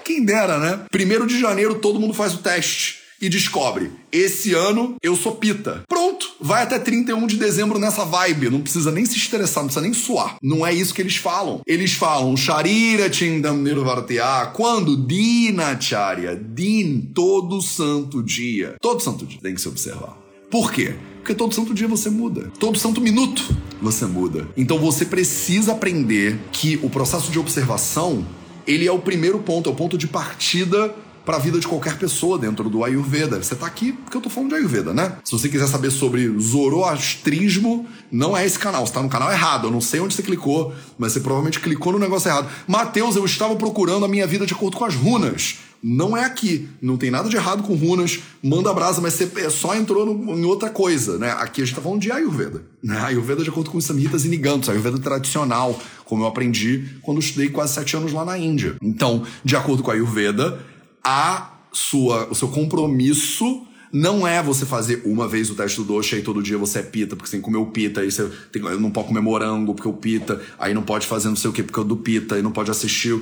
Quem 0.04 0.24
dera, 0.24 0.58
né? 0.58 0.84
Primeiro 0.90 1.26
de 1.26 1.38
janeiro 1.38 1.76
todo 1.76 2.00
mundo 2.00 2.12
faz 2.12 2.34
o 2.34 2.38
teste 2.38 3.04
e 3.20 3.28
descobre: 3.28 3.90
esse 4.12 4.52
ano 4.52 4.96
eu 5.02 5.16
sou 5.16 5.36
pita. 5.36 5.82
Pronto, 5.88 6.26
vai 6.40 6.64
até 6.64 6.78
31 6.78 7.26
de 7.26 7.36
dezembro 7.36 7.78
nessa 7.78 8.04
vibe. 8.04 8.50
Não 8.50 8.60
precisa 8.60 8.90
nem 8.90 9.06
se 9.06 9.16
estressar, 9.16 9.62
não 9.62 9.68
precisa 9.68 9.84
nem 9.84 9.94
suar. 9.94 10.36
Não 10.42 10.66
é 10.66 10.74
isso 10.74 10.92
que 10.92 11.00
eles 11.00 11.16
falam. 11.16 11.62
Eles 11.66 11.94
falam 11.94 12.36
Sharira 12.36 13.10
Chindam 13.12 13.56
Nirvartya. 13.58 14.50
Quando? 14.54 15.06
Dinacharya. 15.06 16.36
Din, 16.36 17.12
todo 17.14 17.62
santo 17.62 18.22
dia. 18.22 18.74
Todo 18.80 19.00
santo 19.00 19.24
dia 19.24 19.38
tem 19.40 19.54
que 19.54 19.60
se 19.60 19.68
observar. 19.68 20.18
Por 20.50 20.72
quê? 20.72 20.94
Porque 21.24 21.34
todo 21.34 21.54
santo 21.54 21.72
dia 21.72 21.88
você 21.88 22.10
muda. 22.10 22.52
Todo 22.58 22.78
santo 22.78 23.00
minuto 23.00 23.56
você 23.80 24.04
muda. 24.04 24.46
Então 24.58 24.78
você 24.78 25.06
precisa 25.06 25.72
aprender 25.72 26.38
que 26.52 26.78
o 26.82 26.90
processo 26.90 27.32
de 27.32 27.38
observação, 27.38 28.26
ele 28.66 28.86
é 28.86 28.92
o 28.92 28.98
primeiro 28.98 29.38
ponto, 29.38 29.70
é 29.70 29.72
o 29.72 29.74
ponto 29.74 29.96
de 29.96 30.06
partida 30.06 30.94
para 31.24 31.36
a 31.36 31.40
vida 31.40 31.58
de 31.58 31.66
qualquer 31.66 31.96
pessoa 31.96 32.38
dentro 32.38 32.68
do 32.68 32.84
Ayurveda. 32.84 33.42
Você 33.42 33.54
tá 33.54 33.66
aqui 33.66 33.92
porque 33.92 34.14
eu 34.14 34.20
tô 34.20 34.28
falando 34.28 34.50
de 34.50 34.56
Ayurveda, 34.56 34.92
né? 34.92 35.16
Se 35.24 35.32
você 35.32 35.48
quiser 35.48 35.66
saber 35.66 35.90
sobre 35.90 36.28
Zoroastrismo, 36.38 37.86
não 38.12 38.36
é 38.36 38.44
esse 38.44 38.58
canal. 38.58 38.86
Você 38.86 38.92
tá 38.92 39.02
no 39.02 39.08
canal 39.08 39.32
errado. 39.32 39.68
Eu 39.68 39.70
não 39.70 39.80
sei 39.80 40.00
onde 40.00 40.12
você 40.12 40.22
clicou, 40.22 40.74
mas 40.98 41.12
você 41.12 41.20
provavelmente 41.20 41.58
clicou 41.58 41.94
no 41.94 41.98
negócio 41.98 42.28
errado. 42.28 42.50
Mateus, 42.68 43.16
eu 43.16 43.24
estava 43.24 43.56
procurando 43.56 44.04
a 44.04 44.08
minha 44.08 44.26
vida 44.26 44.44
de 44.44 44.52
acordo 44.52 44.76
com 44.76 44.84
as 44.84 44.94
runas 44.94 45.56
não 45.86 46.16
é 46.16 46.24
aqui. 46.24 46.66
Não 46.80 46.96
tem 46.96 47.10
nada 47.10 47.28
de 47.28 47.36
errado 47.36 47.62
com 47.62 47.74
runas, 47.74 48.20
manda 48.42 48.72
brasa, 48.72 49.02
mas 49.02 49.12
você 49.12 49.30
é, 49.36 49.50
só 49.50 49.74
entrou 49.74 50.06
no, 50.06 50.38
em 50.38 50.44
outra 50.44 50.70
coisa, 50.70 51.18
né? 51.18 51.30
Aqui 51.32 51.60
a 51.60 51.64
gente 51.66 51.74
tá 51.74 51.82
falando 51.82 52.00
de 52.00 52.10
Ayurveda. 52.10 52.62
Né? 52.82 52.98
Ayurveda 52.98 53.42
de 53.42 53.50
acordo 53.50 53.70
com 53.70 53.76
os 53.76 53.90
e 53.90 54.28
nigantos, 54.28 54.70
Ayurveda 54.70 54.98
tradicional, 54.98 55.78
como 56.06 56.22
eu 56.22 56.26
aprendi 56.26 56.96
quando 57.02 57.20
estudei 57.20 57.50
quase 57.50 57.74
sete 57.74 57.96
anos 57.96 58.14
lá 58.14 58.24
na 58.24 58.38
Índia. 58.38 58.76
Então, 58.80 59.24
de 59.44 59.56
acordo 59.56 59.82
com 59.82 59.90
a 59.90 59.94
Ayurveda, 59.94 60.58
a 61.04 61.52
sua, 61.70 62.28
o 62.30 62.34
seu 62.34 62.48
compromisso 62.48 63.66
não 63.94 64.26
é 64.26 64.42
você 64.42 64.66
fazer 64.66 65.02
uma 65.04 65.28
vez 65.28 65.48
o 65.48 65.54
teste 65.54 65.76
do 65.76 65.84
doce 65.84 66.16
e 66.16 66.20
todo 66.20 66.42
dia 66.42 66.58
você 66.58 66.80
é 66.80 66.82
pita, 66.82 67.14
porque 67.14 67.30
você 67.30 67.36
tem 67.36 67.40
que 67.40 67.44
comer 67.44 67.58
o 67.58 67.66
pita, 67.66 68.00
aí 68.00 68.10
você 68.10 68.28
tem, 68.50 68.60
não 68.60 68.90
pode 68.90 69.06
comer 69.06 69.20
morango 69.20 69.72
porque 69.72 69.86
o 69.86 69.92
pita, 69.92 70.42
aí 70.58 70.74
não 70.74 70.82
pode 70.82 71.06
fazer 71.06 71.28
não 71.28 71.36
sei 71.36 71.48
o 71.48 71.52
que 71.52 71.62
porque 71.62 71.78
é 71.78 71.84
do 71.84 71.96
pita, 71.96 72.34
aí 72.34 72.42
não 72.42 72.50
pode 72.50 72.72
assistir. 72.72 73.16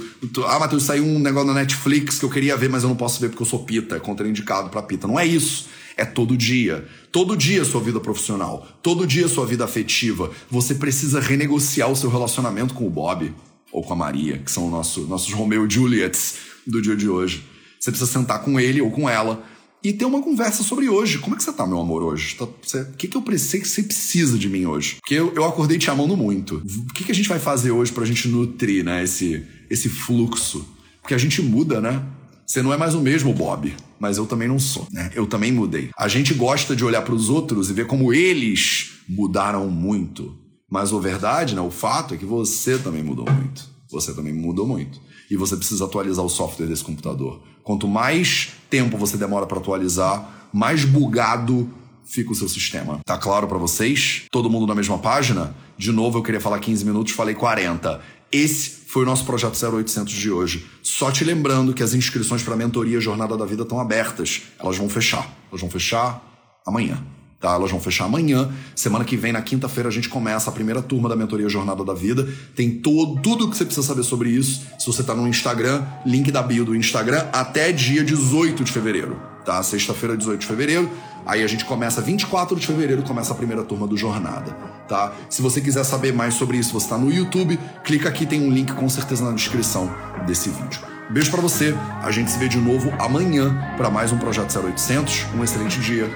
Ah, 0.47 0.59
Matheus, 0.59 0.85
saiu 0.85 1.05
um 1.05 1.19
negócio 1.19 1.49
na 1.49 1.61
Netflix 1.61 2.19
que 2.19 2.25
eu 2.25 2.31
queria 2.31 2.57
ver, 2.57 2.71
mas 2.71 2.85
eu 2.85 2.89
não 2.89 2.97
posso 2.97 3.21
ver 3.21 3.29
porque 3.29 3.43
eu 3.43 3.47
sou 3.47 3.65
pita, 3.65 3.97
é 3.97 4.01
contraindicado 4.01 4.71
pra 4.71 4.81
pita. 4.81 5.07
Não 5.07 5.21
é 5.21 5.27
isso. 5.27 5.67
É 5.95 6.07
todo 6.07 6.35
dia. 6.35 6.89
Todo 7.11 7.37
dia 7.37 7.67
sua 7.67 7.83
vida 7.83 8.01
profissional. 8.01 8.67
Todo 8.83 9.07
dia 9.07 9.29
sua 9.29 9.45
vida 9.45 9.67
afetiva. 9.67 10.31
Você 10.51 10.75
precisa 10.75 11.21
renegociar 11.21 11.91
o 11.91 11.97
seu 11.97 12.09
relacionamento 12.09 12.73
com 12.73 12.87
o 12.87 12.91
Bob 12.91 13.35
ou 13.71 13.83
com 13.83 13.93
a 13.93 13.97
Maria, 13.97 14.39
que 14.39 14.51
são 14.51 14.71
nosso, 14.71 15.03
nossos 15.03 15.35
Romeo 15.35 15.67
e 15.67 15.71
Juliets 15.71 16.37
do 16.67 16.81
dia 16.81 16.97
de 16.97 17.11
hoje. 17.11 17.45
Você 17.79 17.91
precisa 17.91 18.11
sentar 18.11 18.43
com 18.43 18.59
ele 18.59 18.81
ou 18.81 18.91
com 18.91 19.11
ela 19.11 19.45
e 19.83 19.93
ter 19.93 20.05
uma 20.05 20.23
conversa 20.23 20.63
sobre 20.63 20.89
hoje. 20.89 21.19
Como 21.19 21.35
é 21.35 21.39
que 21.39 21.45
você 21.45 21.53
tá, 21.53 21.67
meu 21.67 21.81
amor, 21.81 22.03
hoje? 22.03 22.37
Tá, 22.37 22.45
o 22.45 22.97
que, 22.97 23.09
que 23.09 23.17
eu 23.17 23.23
preciso 23.23 23.63
que 23.63 23.69
você 23.69 23.83
precisa 23.83 24.39
de 24.39 24.49
mim 24.49 24.67
hoje? 24.67 24.97
Porque 25.01 25.15
eu, 25.15 25.33
eu 25.35 25.45
acordei 25.45 25.79
te 25.79 25.91
amando 25.91 26.17
muito. 26.17 26.57
O 26.57 26.93
que, 26.93 27.05
que 27.05 27.13
a 27.13 27.15
gente 27.15 27.29
vai 27.29 27.39
fazer 27.39 27.73
hoje 27.73 27.93
pra 27.93 28.05
gente 28.05 28.29
nutrir, 28.29 28.85
né, 28.85 29.03
esse, 29.03 29.45
esse 29.69 29.89
fluxo? 29.89 30.65
Porque 31.01 31.15
a 31.15 31.19
gente 31.19 31.43
muda, 31.43 31.81
né? 31.81 32.03
Você 32.47 32.63
não 32.63 32.73
é 32.73 32.77
mais 32.77 32.95
o 32.95 33.01
mesmo 33.01 33.33
Bob, 33.33 33.75
mas 33.99 34.19
eu 34.19 34.27
também 34.27 34.47
não 34.47 34.59
sou, 34.59 34.87
né? 34.93 35.11
Eu 35.15 35.27
também 35.27 35.51
mudei. 35.51 35.91
A 35.97 36.07
gente 36.07 36.35
gosta 36.35 36.77
de 36.77 36.85
olhar 36.85 37.03
para 37.03 37.15
os 37.15 37.29
outros 37.29 37.71
e 37.71 37.73
ver 37.73 37.87
como 37.87 38.13
eles 38.13 39.01
mudaram 39.09 39.69
muito. 39.69 40.37
Mas 40.71 40.93
a 40.93 40.99
verdade, 40.99 41.55
né, 41.55 41.61
o 41.61 41.71
fato 41.71 42.15
é 42.15 42.17
que 42.17 42.25
você 42.25 42.79
também 42.79 43.03
mudou 43.03 43.27
muito. 43.31 43.69
Você 43.91 44.15
também 44.15 44.33
mudou 44.33 44.67
muito. 44.67 45.01
E 45.33 45.37
você 45.37 45.57
precisa 45.57 45.87
atualizar 45.87 46.23
o 46.23 46.29
software 46.29 46.67
desse 46.67 46.85
computador. 46.85 47.41
Quanto 47.63 47.89
mais 47.89 48.51
tempo 48.69 48.99
você 48.99 49.17
demora 49.17 49.47
para 49.47 49.57
atualizar, 49.57 50.51
mais 50.53 50.85
bugado 50.85 51.71
fica 52.05 52.33
o 52.33 52.35
seu 52.35 52.51
sistema. 52.51 53.01
Tá 53.03 53.17
claro 53.17 53.49
para 53.49 53.57
vocês? 53.57 54.25
Todo 54.31 54.51
mundo 54.51 54.67
na 54.67 54.75
mesma 54.75 54.99
página? 54.99 55.57
De 55.79 55.91
novo, 55.91 56.19
eu 56.19 56.23
queria 56.23 56.39
falar 56.39 56.59
15 56.59 56.85
minutos, 56.85 57.15
falei 57.15 57.35
40. 57.35 57.99
Esse 58.31 58.83
foi 58.89 59.05
o 59.05 59.07
nosso 59.07 59.25
projeto 59.25 59.57
0800 59.59 60.13
de 60.13 60.31
hoje. 60.31 60.67
Só 60.83 61.11
te 61.11 61.25
lembrando 61.25 61.73
que 61.73 61.83
as 61.83 61.95
inscrições 61.95 62.43
para 62.43 62.53
a 62.53 62.57
mentoria 62.59 63.01
Jornada 63.01 63.35
da 63.35 63.47
Vida 63.47 63.63
estão 63.63 63.81
abertas. 63.81 64.43
Elas 64.59 64.77
vão 64.77 64.91
fechar. 64.91 65.27
Elas 65.51 65.63
vão 65.63 65.71
fechar 65.71 66.23
amanhã. 66.67 67.03
Tá, 67.43 67.55
elas 67.55 67.73
vão 67.73 67.81
fechar 67.81 68.05
amanhã. 68.05 68.49
Semana 68.77 69.05
que 69.05 69.17
vem, 69.17 69.33
na 69.33 69.43
quinta-feira, 69.43 69.89
a 69.89 69.93
gente 69.93 70.09
começa 70.09 70.49
a 70.49 70.53
primeira 70.53 70.81
turma 70.81 71.09
da 71.09 71.17
mentoria 71.17 71.49
Jornada 71.49 71.85
da 71.85 71.93
Vida. 71.93 72.29
Tem 72.55 72.71
todo, 72.71 73.21
tudo 73.21 73.47
o 73.47 73.51
que 73.51 73.57
você 73.57 73.65
precisa 73.65 73.85
saber 73.85 74.05
sobre 74.05 74.31
isso. 74.31 74.63
Se 74.79 74.87
você 74.87 75.01
está 75.01 75.13
no 75.13 75.27
Instagram, 75.27 75.85
link 76.07 76.31
da 76.31 76.41
bio 76.41 76.65
do 76.65 76.77
Instagram 76.77 77.27
até 77.33 77.73
dia 77.73 78.05
18 78.05 78.63
de 78.63 78.71
fevereiro. 78.71 79.21
Tá? 79.45 79.61
Sexta-feira, 79.61 80.17
18 80.17 80.39
de 80.39 80.47
fevereiro. 80.47 80.89
Aí 81.27 81.43
a 81.43 81.47
gente 81.49 81.65
começa 81.65 82.01
24 82.01 82.59
de 82.59 82.65
fevereiro, 82.65 83.03
começa 83.03 83.33
a 83.33 83.37
primeira 83.37 83.65
turma 83.65 83.89
do 83.89 83.97
Jornada, 83.97 84.51
tá? 84.89 85.13
Se 85.31 85.41
você 85.41 85.61
quiser 85.61 85.85
saber 85.85 86.13
mais 86.13 86.35
sobre 86.35 86.57
isso, 86.57 86.73
você 86.73 86.87
está 86.87 86.99
no 86.99 87.13
YouTube, 87.13 87.61
clica 87.85 88.09
aqui, 88.09 88.27
tem 88.27 88.41
um 88.41 88.51
link 88.51 88.73
com 88.73 88.89
certeza 88.89 89.25
na 89.25 89.31
descrição 89.31 89.89
desse 90.27 90.49
vídeo. 90.49 90.81
Beijo 91.11 91.31
para 91.31 91.41
você, 91.41 91.77
a 92.03 92.11
gente 92.11 92.31
se 92.31 92.39
vê 92.39 92.49
de 92.49 92.59
novo 92.59 92.91
amanhã 92.99 93.55
para 93.77 93.91
mais 93.91 94.13
um 94.13 94.19
Projeto 94.19 94.59
0800. 94.59 95.27
Um 95.35 95.45
excelente 95.45 95.79
dia 95.79 96.11